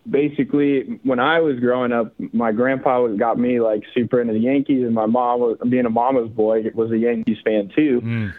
basically, 0.10 1.00
when 1.04 1.20
I 1.20 1.40
was 1.40 1.60
growing 1.60 1.92
up, 1.92 2.14
my 2.34 2.52
grandpa 2.52 3.08
got 3.08 3.38
me 3.38 3.60
like 3.60 3.84
super 3.94 4.22
into 4.22 4.34
the 4.34 4.40
Yankees, 4.40 4.84
and 4.84 4.94
my 4.94 5.06
mom 5.06 5.40
was 5.40 5.58
being 5.70 5.86
a 5.86 5.90
mama's 5.90 6.30
boy 6.30 6.64
was 6.74 6.92
a 6.92 6.98
Yankees 6.98 7.38
fan 7.44 7.72
too. 7.76 8.02
Mm. 8.02 8.34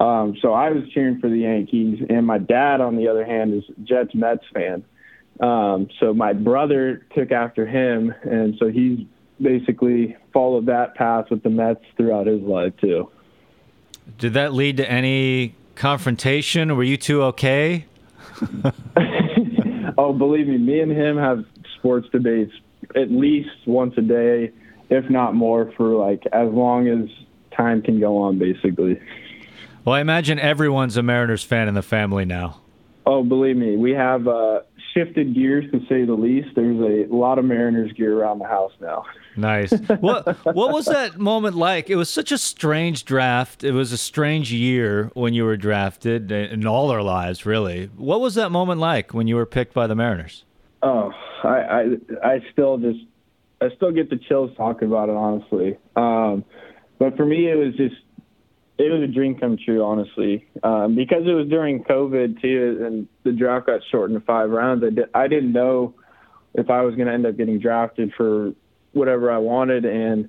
Um, 0.00 0.36
so 0.42 0.52
I 0.52 0.70
was 0.70 0.82
cheering 0.92 1.20
for 1.20 1.28
the 1.28 1.38
Yankees, 1.38 2.04
and 2.08 2.26
my 2.26 2.38
dad, 2.38 2.80
on 2.80 2.96
the 2.96 3.08
other 3.08 3.24
hand, 3.24 3.54
is 3.54 3.62
Jets 3.84 4.14
Mets 4.14 4.44
fan. 4.52 4.84
Um, 5.40 5.88
so 6.00 6.12
my 6.12 6.32
brother 6.32 7.06
took 7.14 7.32
after 7.32 7.66
him, 7.66 8.12
and 8.22 8.56
so 8.58 8.68
he's 8.68 9.06
basically 9.40 10.16
followed 10.32 10.66
that 10.66 10.94
path 10.94 11.26
with 11.30 11.42
the 11.42 11.50
Mets 11.50 11.84
throughout 11.96 12.26
his 12.26 12.40
life 12.42 12.72
too. 12.80 13.10
Did 14.18 14.34
that 14.34 14.52
lead 14.52 14.76
to 14.78 14.90
any 14.90 15.54
confrontation? 15.74 16.76
Were 16.76 16.84
you 16.84 16.96
two 16.96 17.22
okay? 17.22 17.86
oh, 19.98 20.12
believe 20.12 20.46
me, 20.46 20.58
me 20.58 20.80
and 20.80 20.92
him 20.92 21.16
have 21.16 21.44
sports 21.76 22.08
debates 22.10 22.52
at 22.94 23.10
least 23.10 23.50
once 23.66 23.94
a 23.96 24.02
day, 24.02 24.52
if 24.90 25.08
not 25.10 25.34
more, 25.34 25.72
for 25.76 25.94
like 25.94 26.24
as 26.32 26.50
long 26.50 26.88
as 26.88 27.08
time 27.56 27.82
can 27.82 28.00
go 28.00 28.18
on, 28.18 28.38
basically. 28.38 29.00
Well, 29.84 29.94
I 29.94 30.00
imagine 30.00 30.38
everyone's 30.38 30.96
a 30.96 31.02
Mariners 31.02 31.42
fan 31.42 31.68
in 31.68 31.74
the 31.74 31.82
family 31.82 32.24
now. 32.24 32.60
Oh, 33.06 33.22
believe 33.22 33.56
me, 33.56 33.76
we 33.76 33.92
have 33.92 34.26
uh, 34.26 34.60
shifted 34.94 35.34
gears 35.34 35.70
to 35.72 35.80
say 35.88 36.04
the 36.04 36.14
least. 36.14 36.48
There's 36.54 36.78
a 37.10 37.12
lot 37.12 37.38
of 37.38 37.44
Mariners 37.44 37.92
gear 37.92 38.18
around 38.18 38.38
the 38.38 38.46
house 38.46 38.72
now. 38.80 39.04
Nice. 39.36 39.72
what 40.00 40.26
what 40.44 40.72
was 40.72 40.86
that 40.86 41.18
moment 41.18 41.56
like? 41.56 41.90
It 41.90 41.96
was 41.96 42.08
such 42.08 42.30
a 42.30 42.38
strange 42.38 43.04
draft. 43.04 43.64
It 43.64 43.72
was 43.72 43.92
a 43.92 43.98
strange 43.98 44.52
year 44.52 45.10
when 45.14 45.34
you 45.34 45.44
were 45.44 45.56
drafted 45.56 46.30
in 46.30 46.66
all 46.66 46.90
our 46.90 47.02
lives, 47.02 47.44
really. 47.44 47.86
What 47.96 48.20
was 48.20 48.36
that 48.36 48.50
moment 48.50 48.80
like 48.80 49.12
when 49.12 49.26
you 49.26 49.36
were 49.36 49.46
picked 49.46 49.74
by 49.74 49.86
the 49.86 49.96
Mariners? 49.96 50.44
Oh, 50.82 51.12
I 51.42 51.48
I, 51.48 51.84
I 52.22 52.40
still 52.52 52.78
just 52.78 53.00
I 53.60 53.68
still 53.76 53.90
get 53.90 54.10
the 54.10 54.16
chills 54.16 54.50
talking 54.56 54.88
about 54.88 55.08
it, 55.08 55.16
honestly. 55.16 55.76
Um, 55.96 56.44
but 56.98 57.16
for 57.16 57.26
me, 57.26 57.50
it 57.50 57.56
was 57.56 57.74
just 57.74 57.96
it 58.76 58.92
was 58.92 59.02
a 59.08 59.12
dream 59.12 59.36
come 59.36 59.56
true, 59.62 59.84
honestly, 59.84 60.46
um, 60.62 60.96
because 60.96 61.22
it 61.26 61.32
was 61.32 61.48
during 61.48 61.84
COVID 61.84 62.40
too, 62.40 62.82
and 62.84 63.08
the 63.22 63.32
draft 63.32 63.66
got 63.66 63.80
shortened 63.90 64.18
to 64.18 64.26
five 64.26 64.50
rounds. 64.50 64.82
I, 64.84 64.90
did, 64.90 65.04
I 65.14 65.28
didn't 65.28 65.52
know 65.52 65.94
if 66.54 66.70
I 66.70 66.82
was 66.82 66.94
going 66.96 67.06
to 67.06 67.14
end 67.14 67.26
up 67.26 67.36
getting 67.36 67.60
drafted 67.60 68.12
for 68.16 68.52
whatever 68.92 69.30
I 69.30 69.38
wanted, 69.38 69.84
and 69.84 70.28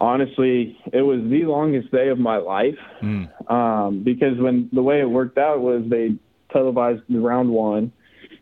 honestly, 0.00 0.78
it 0.92 1.02
was 1.02 1.20
the 1.30 1.44
longest 1.44 1.92
day 1.92 2.08
of 2.08 2.18
my 2.18 2.38
life 2.38 2.78
mm. 3.00 3.50
um, 3.50 4.02
because 4.02 4.38
when 4.38 4.68
the 4.72 4.82
way 4.82 5.00
it 5.00 5.08
worked 5.08 5.38
out 5.38 5.60
was 5.60 5.84
they 5.88 6.16
televised 6.52 7.02
round 7.08 7.50
one, 7.50 7.92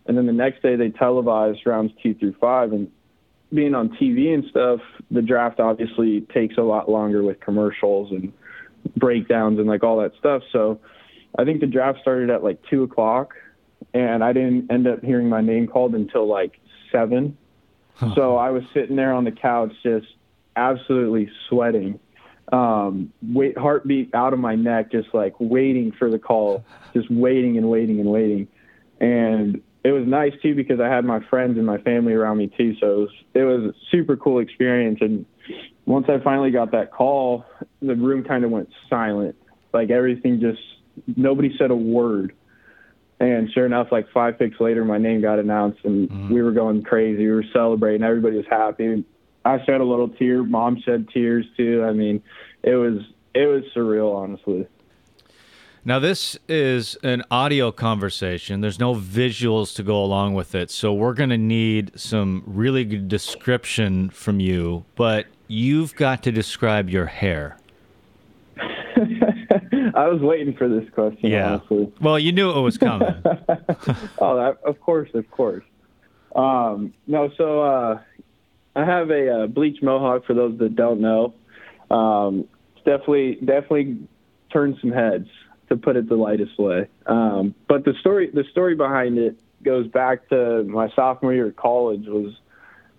and 0.07 0.17
then 0.17 0.27
the 0.27 0.33
next 0.33 0.63
day 0.63 0.77
they 0.77 0.89
televised 0.89 1.61
rounds 1.67 1.93
two 2.03 2.15
through 2.15 2.35
five, 2.41 2.73
and 2.73 2.91
being 3.53 3.75
on 3.75 3.91
TV 4.01 4.33
and 4.33 4.45
stuff, 4.49 4.81
the 5.11 5.21
draft 5.21 5.61
obviously 5.61 6.23
takes 6.33 6.57
a 6.57 6.63
lot 6.63 6.89
longer 6.89 7.23
with 7.23 7.39
commercials 7.41 8.11
and 8.11 8.33
breakdowns 8.97 9.59
and 9.59 9.69
like 9.69 9.83
all 9.83 9.99
that 10.01 10.13
stuff. 10.19 10.43
So 10.53 10.81
I 11.39 11.45
think 11.45 11.61
the 11.61 11.67
draft 11.67 12.01
started 12.01 12.31
at 12.31 12.43
like 12.43 12.61
two 12.71 12.83
o'clock, 12.83 13.35
and 13.95 14.23
I 14.23 14.33
didn't 14.33 14.71
end 14.71 14.87
up 14.87 15.03
hearing 15.03 15.29
my 15.29 15.41
name 15.41 15.67
called 15.67 15.95
until 15.95 16.27
like 16.27 16.61
seven. 16.91 17.37
Huh. 17.95 18.15
So 18.15 18.37
I 18.37 18.51
was 18.51 18.63
sitting 18.73 18.97
there 18.97 19.13
on 19.13 19.25
the 19.25 19.33
couch 19.33 19.73
just 19.83 20.07
absolutely 20.57 21.31
sweating, 21.49 21.99
um, 22.53 23.13
wait, 23.23 23.57
heartbeat 23.57 24.15
out 24.15 24.33
of 24.33 24.39
my 24.39 24.55
neck, 24.55 24.93
just 24.93 25.09
like 25.15 25.35
waiting 25.39 25.93
for 25.93 26.11
the 26.11 26.19
call, 26.19 26.65
just 26.93 27.11
waiting 27.11 27.57
and 27.57 27.71
waiting 27.71 28.01
and 28.01 28.11
waiting. 28.11 28.49
And 29.01 29.63
it 29.85 29.93
was 29.93 30.07
nice 30.07 30.33
too 30.43 30.55
because 30.55 30.79
I 30.79 30.89
had 30.89 31.05
my 31.05 31.21
friends 31.29 31.57
and 31.57 31.67
my 31.67 31.79
family 31.79 32.13
around 32.13 32.39
me 32.39 32.49
too. 32.57 32.77
So 32.79 32.87
it 32.87 32.97
was, 32.97 33.11
it 33.35 33.43
was 33.45 33.75
a 33.75 33.75
super 33.91 34.17
cool 34.17 34.39
experience. 34.39 34.99
And 35.01 35.25
once 35.87 36.07
I 36.09 36.19
finally 36.23 36.51
got 36.51 36.73
that 36.73 36.93
call, 36.93 37.45
the 37.83 37.95
room 37.95 38.25
kind 38.25 38.45
of 38.45 38.51
went 38.51 38.71
silent. 38.89 39.37
Like 39.73 39.91
everything 39.91 40.41
just, 40.41 40.61
nobody 41.17 41.55
said 41.59 41.71
a 41.71 41.77
word. 41.77 42.35
And 43.21 43.51
sure 43.53 43.67
enough, 43.67 43.89
like 43.93 44.11
five 44.13 44.39
picks 44.39 44.61
later, 44.61 44.85
my 44.85 44.99
name 44.99 45.21
got 45.21 45.39
announced 45.39 45.85
and 45.85 46.09
mm-hmm. 46.09 46.35
we 46.35 46.43
were 46.43 46.53
going 46.53 46.83
crazy. 46.83 47.27
We 47.27 47.33
were 47.33 47.45
celebrating. 47.53 48.03
Everybody 48.03 48.37
was 48.37 48.47
happy. 48.51 49.05
I 49.45 49.65
shed 49.65 49.81
a 49.81 49.85
little 49.85 50.09
tear. 50.09 50.43
Mom 50.43 50.81
shed 50.81 51.09
tears 51.13 51.47
too. 51.57 51.85
I 51.85 51.93
mean, 51.93 52.23
it 52.63 52.75
was, 52.75 52.99
it 53.35 53.47
was 53.47 53.65
surreal, 53.75 54.15
honestly. 54.15 54.67
Now, 55.85 55.99
this 55.99 56.39
is 56.49 56.97
an 57.03 57.25
audio 57.29 57.73
conversation. 57.73 58.61
There's 58.61 58.79
no 58.79 58.95
visuals 58.95 59.75
to 59.75 59.83
go 59.83 60.03
along 60.03 60.35
with 60.35 60.55
it. 60.55 60.71
So, 60.71 60.93
we're 60.95 61.15
going 61.15 61.31
to 61.31 61.39
need 61.39 61.99
some 61.99 62.45
really 62.47 62.85
good 62.85 63.09
description 63.09 64.09
from 64.11 64.39
you, 64.39 64.85
but 64.95 65.27
you've 65.49 65.97
got 65.97 66.23
to 66.23 66.31
describe 66.31 66.89
your 66.89 67.07
hair. 67.07 67.57
I 69.97 70.09
was 70.09 70.21
waiting 70.21 70.55
for 70.55 70.69
this 70.69 70.89
question, 70.91 71.31
yeah. 71.31 71.55
honestly. 71.55 71.93
Well, 72.01 72.19
you 72.19 72.33
knew 72.33 72.51
it 72.51 72.61
was 72.61 72.79
coming. 72.79 73.15
oh, 74.19 74.37
that, 74.37 74.59
of 74.65 74.81
course, 74.81 75.11
of 75.15 75.31
course. 75.31 75.65
Um, 76.35 76.95
no, 77.07 77.31
so 77.37 77.63
uh, 77.63 78.01
I 78.75 78.85
have 78.85 79.11
a, 79.11 79.27
a 79.27 79.45
uh, 79.45 79.47
bleach 79.47 79.83
mohawk 79.83 80.25
for 80.25 80.35
those 80.35 80.59
that 80.59 80.75
don't 80.75 81.01
know. 81.01 81.35
Um, 81.91 82.49
definitely, 82.85 83.37
definitely 83.37 83.99
turned 84.53 84.79
some 84.81 84.93
heads 84.93 85.29
to 85.69 85.77
put 85.77 85.97
it 85.97 86.09
the 86.09 86.17
lightest 86.17 86.59
way. 86.59 86.89
Um, 87.07 87.55
but 87.69 87.85
the 87.85 87.95
story 88.01 88.31
the 88.33 88.45
story 88.51 88.75
behind 88.75 89.19
it 89.19 89.39
goes 89.63 89.87
back 89.89 90.29
to 90.29 90.65
my 90.65 90.91
sophomore 90.95 91.35
year 91.35 91.49
of 91.49 91.57
college. 91.57 92.07
Was 92.07 92.33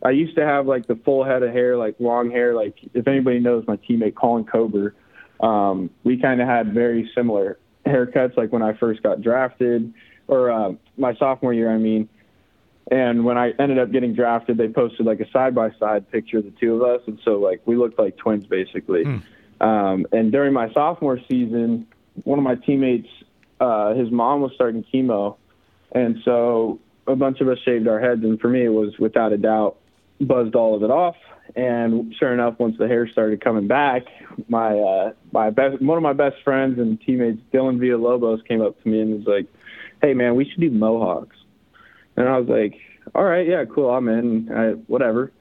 I 0.03 0.11
used 0.11 0.35
to 0.35 0.45
have 0.45 0.67
like 0.67 0.87
the 0.87 0.95
full 0.95 1.23
head 1.23 1.43
of 1.43 1.51
hair, 1.51 1.77
like 1.77 1.95
long 1.99 2.31
hair. 2.31 2.53
Like 2.53 2.77
if 2.93 3.07
anybody 3.07 3.39
knows 3.39 3.65
my 3.67 3.77
teammate 3.77 4.15
Colin 4.15 4.45
Kober, 4.45 4.95
um, 5.43 5.89
we 6.03 6.17
kind 6.17 6.41
of 6.41 6.47
had 6.47 6.73
very 6.73 7.11
similar 7.13 7.59
haircuts. 7.85 8.37
Like 8.37 8.51
when 8.51 8.63
I 8.63 8.73
first 8.73 9.03
got 9.03 9.21
drafted, 9.21 9.93
or 10.27 10.49
uh, 10.49 10.73
my 10.97 11.13
sophomore 11.15 11.53
year, 11.53 11.71
I 11.71 11.77
mean. 11.77 12.09
And 12.91 13.23
when 13.23 13.37
I 13.37 13.51
ended 13.59 13.79
up 13.79 13.91
getting 13.91 14.13
drafted, 14.13 14.57
they 14.57 14.67
posted 14.67 15.05
like 15.05 15.21
a 15.21 15.29
side 15.31 15.55
by 15.55 15.71
side 15.79 16.09
picture 16.11 16.39
of 16.39 16.45
the 16.45 16.51
two 16.51 16.75
of 16.75 16.81
us, 16.81 17.01
and 17.07 17.17
so 17.23 17.39
like 17.39 17.61
we 17.65 17.75
looked 17.75 17.97
like 17.97 18.17
twins 18.17 18.45
basically. 18.45 19.05
Mm. 19.05 19.23
Um, 19.61 20.05
and 20.11 20.31
during 20.31 20.51
my 20.51 20.71
sophomore 20.73 21.19
season, 21.29 21.87
one 22.23 22.39
of 22.39 22.43
my 22.43 22.55
teammates, 22.55 23.07
uh, 23.61 23.93
his 23.93 24.11
mom 24.11 24.41
was 24.41 24.51
starting 24.55 24.83
chemo, 24.93 25.37
and 25.93 26.17
so 26.25 26.79
a 27.07 27.15
bunch 27.15 27.39
of 27.39 27.47
us 27.47 27.57
shaved 27.63 27.87
our 27.87 27.99
heads. 27.99 28.23
And 28.23 28.39
for 28.39 28.49
me, 28.49 28.65
it 28.65 28.73
was 28.73 28.97
without 28.99 29.31
a 29.31 29.37
doubt 29.37 29.77
buzzed 30.23 30.55
all 30.55 30.75
of 30.75 30.83
it 30.83 30.91
off. 30.91 31.15
And 31.55 32.15
sure 32.17 32.33
enough, 32.33 32.57
once 32.57 32.77
the 32.77 32.87
hair 32.87 33.07
started 33.07 33.41
coming 33.41 33.67
back, 33.67 34.03
my 34.47 34.77
uh, 34.77 35.13
my 35.31 35.49
best 35.49 35.81
one 35.81 35.97
of 35.97 36.03
my 36.03 36.13
best 36.13 36.37
friends 36.43 36.79
and 36.79 36.99
teammates, 37.01 37.41
Dylan 37.53 37.77
Villalobos, 37.77 38.45
came 38.47 38.61
up 38.61 38.81
to 38.81 38.89
me 38.89 39.01
and 39.01 39.25
was 39.25 39.27
like, 39.27 39.47
"Hey 40.01 40.13
man, 40.13 40.35
we 40.35 40.49
should 40.49 40.61
do 40.61 40.71
mohawks." 40.71 41.35
And 42.15 42.27
I 42.27 42.39
was 42.39 42.47
like, 42.47 42.79
"All 43.13 43.23
right, 43.23 43.47
yeah, 43.47 43.65
cool, 43.65 43.89
I'm 43.89 44.07
in. 44.07 44.51
I, 44.51 44.71
whatever." 44.87 45.31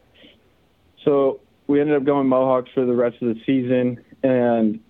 So 1.05 1.40
we 1.66 1.81
ended 1.81 1.97
up 1.97 2.05
going 2.05 2.29
mohawks 2.29 2.71
for 2.75 2.85
the 2.85 2.95
rest 2.95 3.23
of 3.23 3.35
the 3.35 3.40
season, 3.47 4.05
and 4.23 4.81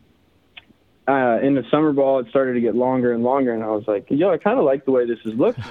uh, 1.08 1.38
in 1.42 1.54
the 1.54 1.64
summer 1.70 1.92
ball, 1.92 2.20
it 2.20 2.28
started 2.28 2.54
to 2.54 2.60
get 2.60 2.74
longer 2.74 3.12
and 3.12 3.22
longer, 3.22 3.52
and 3.52 3.62
I 3.62 3.68
was 3.68 3.84
like, 3.86 4.06
yo, 4.08 4.30
I 4.30 4.38
kind 4.38 4.58
of 4.58 4.64
like 4.64 4.84
the 4.84 4.92
way 4.92 5.06
this 5.06 5.18
is 5.24 5.34
looking. 5.34 5.64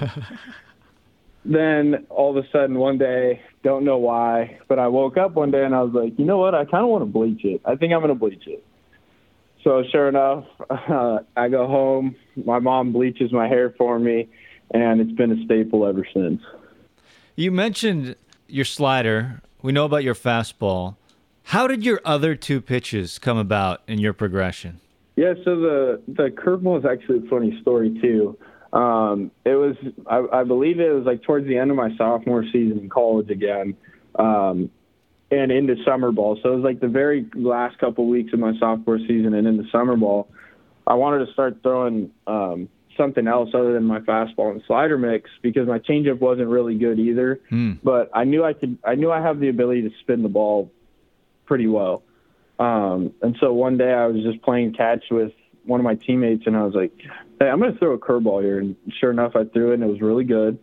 then 1.44 2.06
all 2.10 2.36
of 2.36 2.44
a 2.44 2.48
sudden, 2.50 2.78
one 2.78 2.98
day, 2.98 3.42
don't 3.62 3.84
know 3.84 3.98
why, 3.98 4.58
but 4.68 4.78
I 4.78 4.88
woke 4.88 5.16
up 5.16 5.34
one 5.34 5.50
day 5.50 5.64
and 5.64 5.74
I 5.74 5.82
was 5.82 5.92
like, 5.92 6.18
you 6.18 6.24
know 6.24 6.38
what? 6.38 6.54
I 6.54 6.64
kind 6.64 6.82
of 6.84 6.90
want 6.90 7.02
to 7.02 7.06
bleach 7.06 7.44
it. 7.44 7.60
I 7.64 7.76
think 7.76 7.92
I'm 7.92 8.00
going 8.00 8.08
to 8.08 8.14
bleach 8.14 8.46
it. 8.46 8.64
So 9.62 9.84
sure 9.90 10.08
enough, 10.08 10.44
uh, 10.68 11.20
I 11.36 11.48
go 11.48 11.66
home. 11.66 12.16
My 12.44 12.58
mom 12.58 12.92
bleaches 12.92 13.32
my 13.32 13.46
hair 13.46 13.74
for 13.78 13.98
me, 13.98 14.28
and 14.72 15.00
it's 15.00 15.12
been 15.12 15.30
a 15.32 15.44
staple 15.44 15.86
ever 15.86 16.06
since. 16.12 16.42
You 17.36 17.52
mentioned 17.52 18.16
your 18.48 18.64
slider. 18.64 19.40
We 19.62 19.72
know 19.72 19.84
about 19.84 20.04
your 20.04 20.14
fastball. 20.14 20.96
How 21.44 21.66
did 21.66 21.84
your 21.84 22.00
other 22.04 22.34
two 22.34 22.60
pitches 22.60 23.18
come 23.18 23.36
about 23.36 23.82
in 23.86 23.98
your 23.98 24.12
progression? 24.12 24.80
Yeah, 25.16 25.34
so 25.44 25.56
the 25.60 26.02
the 26.08 26.30
curveball 26.30 26.78
is 26.78 26.84
actually 26.84 27.26
a 27.26 27.30
funny 27.30 27.58
story 27.60 27.98
too. 28.00 28.36
Um, 28.72 29.30
it 29.44 29.54
was, 29.54 29.76
I, 30.06 30.40
I 30.40 30.44
believe 30.44 30.80
it 30.80 30.92
was 30.92 31.04
like 31.04 31.22
towards 31.22 31.46
the 31.46 31.58
end 31.58 31.70
of 31.70 31.76
my 31.76 31.94
sophomore 31.96 32.44
season 32.44 32.78
in 32.78 32.88
college 32.88 33.30
again, 33.30 33.76
um, 34.18 34.70
and 35.30 35.52
into 35.52 35.76
summer 35.84 36.10
ball. 36.10 36.38
So 36.42 36.52
it 36.52 36.56
was 36.56 36.64
like 36.64 36.80
the 36.80 36.88
very 36.88 37.26
last 37.34 37.78
couple 37.78 38.06
weeks 38.06 38.32
of 38.32 38.38
my 38.38 38.52
sophomore 38.58 38.98
season 38.98 39.34
and 39.34 39.46
into 39.46 39.68
summer 39.70 39.96
ball. 39.96 40.28
I 40.86 40.94
wanted 40.94 41.26
to 41.26 41.32
start 41.32 41.58
throwing 41.62 42.10
um, 42.26 42.68
something 42.96 43.26
else 43.26 43.50
other 43.54 43.72
than 43.72 43.84
my 43.84 44.00
fastball 44.00 44.50
and 44.52 44.62
slider 44.66 44.98
mix 44.98 45.30
because 45.42 45.68
my 45.68 45.78
changeup 45.78 46.20
wasn't 46.20 46.48
really 46.48 46.76
good 46.76 46.98
either. 46.98 47.40
Mm. 47.50 47.78
But 47.82 48.10
I 48.14 48.24
knew 48.24 48.44
I 48.44 48.52
could, 48.54 48.78
I 48.84 48.94
knew 48.94 49.10
I 49.10 49.20
have 49.20 49.38
the 49.38 49.48
ability 49.48 49.82
to 49.82 49.90
spin 50.00 50.22
the 50.22 50.28
ball 50.28 50.70
pretty 51.44 51.66
well. 51.66 52.02
Um, 52.58 53.12
and 53.22 53.36
so 53.40 53.52
one 53.52 53.76
day 53.76 53.92
I 53.92 54.06
was 54.06 54.22
just 54.22 54.42
playing 54.42 54.74
catch 54.74 55.04
with 55.10 55.32
one 55.64 55.80
of 55.80 55.84
my 55.84 55.94
teammates, 55.94 56.46
and 56.46 56.56
I 56.56 56.64
was 56.64 56.74
like, 56.74 56.92
"Hey, 57.42 57.50
I'm 57.50 57.58
going 57.58 57.72
to 57.72 57.78
throw 57.78 57.92
a 57.92 57.98
curveball 57.98 58.42
here." 58.42 58.58
And 58.58 58.76
sure 59.00 59.10
enough, 59.10 59.32
I 59.34 59.44
threw 59.44 59.70
it, 59.70 59.74
and 59.74 59.82
it 59.82 59.86
was 59.86 60.00
really 60.00 60.24
good. 60.24 60.58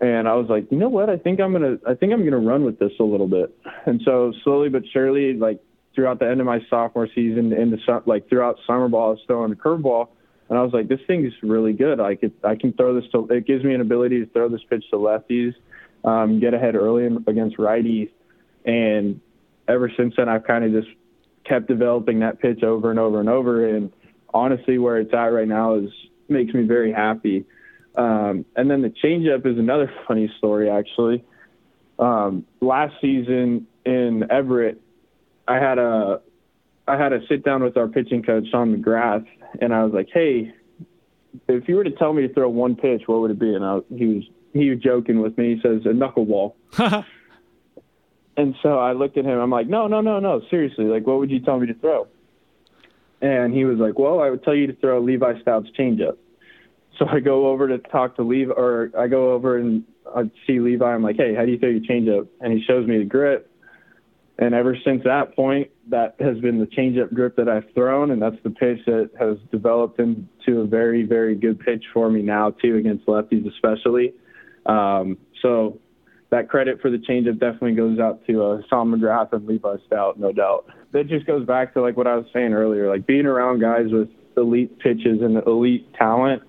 And 0.00 0.26
I 0.26 0.34
was 0.34 0.48
like, 0.48 0.70
"You 0.72 0.78
know 0.78 0.88
what? 0.88 1.10
I 1.10 1.18
think 1.18 1.40
I'm 1.40 1.52
gonna, 1.52 1.76
I 1.86 1.94
think 1.94 2.12
I'm 2.12 2.24
gonna 2.24 2.38
run 2.38 2.64
with 2.64 2.78
this 2.78 2.92
a 2.98 3.02
little 3.02 3.28
bit." 3.28 3.54
And 3.86 4.00
so 4.04 4.32
slowly 4.44 4.70
but 4.70 4.82
surely, 4.92 5.34
like 5.34 5.60
throughout 5.94 6.18
the 6.18 6.28
end 6.28 6.40
of 6.40 6.46
my 6.46 6.60
sophomore 6.70 7.06
season, 7.14 7.52
in 7.52 7.70
the 7.70 8.02
like 8.06 8.28
throughout 8.28 8.56
summer 8.66 8.88
ball, 8.88 9.08
I 9.08 9.10
was 9.10 9.20
throwing 9.26 9.52
a 9.52 9.56
curveball, 9.56 10.08
and 10.48 10.58
I 10.58 10.62
was 10.62 10.72
like, 10.72 10.88
"This 10.88 11.00
thing 11.06 11.26
is 11.26 11.34
really 11.42 11.74
good. 11.74 12.00
I 12.00 12.14
could, 12.14 12.32
I 12.42 12.56
can 12.56 12.72
throw 12.72 12.98
this 12.98 13.10
to. 13.12 13.26
It 13.28 13.46
gives 13.46 13.62
me 13.62 13.74
an 13.74 13.82
ability 13.82 14.20
to 14.20 14.26
throw 14.26 14.48
this 14.48 14.62
pitch 14.70 14.84
to 14.90 14.96
lefties, 14.96 15.54
um, 16.04 16.40
get 16.40 16.54
ahead 16.54 16.76
early 16.76 17.04
against 17.26 17.58
righties." 17.58 18.10
And 18.64 19.20
ever 19.68 19.90
since 19.96 20.14
then, 20.16 20.30
I've 20.30 20.44
kind 20.44 20.64
of 20.64 20.72
just 20.72 20.96
kept 21.44 21.68
developing 21.68 22.20
that 22.20 22.40
pitch 22.40 22.62
over 22.62 22.90
and 22.90 22.98
over 22.98 23.20
and 23.20 23.28
over. 23.28 23.66
And 23.68 23.92
honestly, 24.32 24.78
where 24.78 24.98
it's 24.98 25.12
at 25.12 25.26
right 25.26 25.48
now 25.48 25.74
is 25.74 25.90
makes 26.28 26.54
me 26.54 26.62
very 26.62 26.92
happy. 26.92 27.44
Um, 27.96 28.44
and 28.56 28.70
then 28.70 28.82
the 28.82 28.92
changeup 29.02 29.46
is 29.46 29.58
another 29.58 29.92
funny 30.08 30.32
story, 30.38 30.70
actually. 30.70 31.24
Um, 31.98 32.46
last 32.60 32.94
season 33.00 33.66
in 33.84 34.26
Everett, 34.30 34.80
I 35.46 35.56
had 35.56 35.78
a 35.78 36.20
I 36.88 36.96
had 36.96 37.12
a 37.12 37.20
sit 37.28 37.44
down 37.44 37.62
with 37.62 37.76
our 37.76 37.88
pitching 37.88 38.22
coach 38.22 38.44
Sean 38.50 38.76
McGrath, 38.76 39.26
and 39.60 39.74
I 39.74 39.84
was 39.84 39.92
like, 39.92 40.08
"Hey, 40.12 40.54
if 41.48 41.68
you 41.68 41.76
were 41.76 41.84
to 41.84 41.90
tell 41.90 42.12
me 42.12 42.26
to 42.26 42.32
throw 42.32 42.48
one 42.48 42.74
pitch, 42.74 43.02
what 43.06 43.20
would 43.20 43.30
it 43.30 43.38
be?" 43.38 43.54
And 43.54 43.64
I, 43.64 43.80
he 43.94 44.06
was 44.06 44.24
he 44.52 44.70
was 44.70 44.78
joking 44.80 45.20
with 45.20 45.36
me. 45.36 45.56
He 45.56 45.60
says 45.60 45.82
a 45.84 45.90
knuckleball. 45.90 46.54
and 48.36 48.54
so 48.62 48.78
I 48.78 48.92
looked 48.92 49.16
at 49.16 49.24
him. 49.24 49.38
I'm 49.38 49.50
like, 49.50 49.68
no, 49.68 49.86
no, 49.86 50.00
no, 50.00 50.18
no. 50.18 50.40
Seriously, 50.50 50.86
like, 50.86 51.06
what 51.06 51.18
would 51.18 51.30
you 51.30 51.40
tell 51.40 51.58
me 51.58 51.66
to 51.66 51.74
throw? 51.74 52.08
And 53.20 53.52
he 53.52 53.64
was 53.64 53.78
like, 53.78 53.98
well, 53.98 54.20
I 54.20 54.30
would 54.30 54.42
tell 54.42 54.54
you 54.54 54.66
to 54.66 54.72
throw 54.74 55.00
Levi 55.00 55.40
Stout's 55.42 55.68
changeup. 55.78 56.16
So 56.98 57.06
I 57.06 57.20
go 57.20 57.48
over 57.48 57.68
to 57.68 57.78
talk 57.78 58.16
to 58.16 58.22
Levi, 58.22 58.52
or 58.52 58.90
I 58.98 59.06
go 59.08 59.32
over 59.32 59.58
and 59.58 59.84
I 60.14 60.30
see 60.46 60.60
Levi. 60.60 60.84
I'm 60.84 61.02
like, 61.02 61.16
hey, 61.16 61.34
how 61.34 61.44
do 61.44 61.52
you 61.52 61.58
throw 61.58 61.68
your 61.68 61.80
changeup? 61.80 62.28
And 62.40 62.52
he 62.52 62.62
shows 62.64 62.86
me 62.86 62.98
the 62.98 63.04
grip. 63.04 63.50
And 64.38 64.54
ever 64.54 64.74
since 64.84 65.04
that 65.04 65.36
point, 65.36 65.70
that 65.88 66.16
has 66.18 66.38
been 66.38 66.58
the 66.58 66.66
changeup 66.66 67.12
grip 67.12 67.36
that 67.36 67.48
I've 67.48 67.70
thrown, 67.74 68.10
and 68.10 68.22
that's 68.22 68.42
the 68.42 68.48
pitch 68.50 68.78
that 68.86 69.10
has 69.18 69.36
developed 69.50 70.00
into 70.00 70.60
a 70.60 70.66
very, 70.66 71.02
very 71.02 71.34
good 71.34 71.60
pitch 71.60 71.84
for 71.92 72.10
me 72.10 72.22
now 72.22 72.50
too 72.50 72.76
against 72.76 73.04
lefties, 73.06 73.46
especially. 73.46 74.14
Um, 74.64 75.18
so 75.42 75.78
that 76.30 76.48
credit 76.48 76.80
for 76.80 76.90
the 76.90 76.96
changeup 76.96 77.38
definitely 77.38 77.74
goes 77.74 77.98
out 77.98 78.24
to 78.26 78.44
uh, 78.44 78.62
Tom 78.70 78.94
McGrath 78.94 79.32
and 79.32 79.46
Levi 79.46 79.76
Stout, 79.86 80.18
no 80.18 80.32
doubt. 80.32 80.66
That 80.92 81.08
just 81.08 81.26
goes 81.26 81.44
back 81.44 81.74
to 81.74 81.82
like 81.82 81.96
what 81.96 82.06
I 82.06 82.16
was 82.16 82.26
saying 82.32 82.52
earlier, 82.52 82.88
like 82.88 83.06
being 83.06 83.26
around 83.26 83.60
guys 83.60 83.86
with 83.90 84.08
elite 84.36 84.78
pitches 84.78 85.20
and 85.22 85.36
elite 85.46 85.92
talent. 85.94 86.42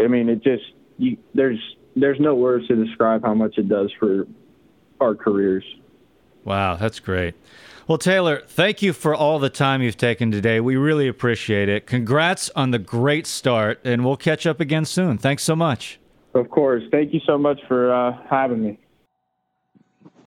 I 0.00 0.06
mean, 0.06 0.28
it 0.28 0.42
just 0.42 0.64
you, 0.98 1.16
there's 1.34 1.58
there's 1.96 2.20
no 2.20 2.34
words 2.34 2.68
to 2.68 2.76
describe 2.76 3.22
how 3.22 3.34
much 3.34 3.58
it 3.58 3.68
does 3.68 3.92
for 3.98 4.26
our 5.00 5.14
careers. 5.14 5.64
Wow, 6.44 6.76
that's 6.76 7.00
great. 7.00 7.34
Well, 7.88 7.98
Taylor, 7.98 8.42
thank 8.46 8.82
you 8.82 8.92
for 8.92 9.14
all 9.14 9.38
the 9.38 9.50
time 9.50 9.82
you've 9.82 9.96
taken 9.96 10.30
today. 10.30 10.60
We 10.60 10.76
really 10.76 11.08
appreciate 11.08 11.68
it. 11.68 11.86
Congrats 11.86 12.50
on 12.56 12.72
the 12.72 12.78
great 12.80 13.26
start, 13.26 13.80
and 13.84 14.04
we'll 14.04 14.16
catch 14.16 14.46
up 14.46 14.60
again 14.60 14.84
soon. 14.84 15.18
Thanks 15.18 15.44
so 15.44 15.54
much. 15.54 16.00
Of 16.34 16.50
course. 16.50 16.82
Thank 16.90 17.14
you 17.14 17.20
so 17.26 17.38
much 17.38 17.60
for 17.68 17.92
uh, 17.92 18.18
having 18.28 18.62
me. 18.62 18.78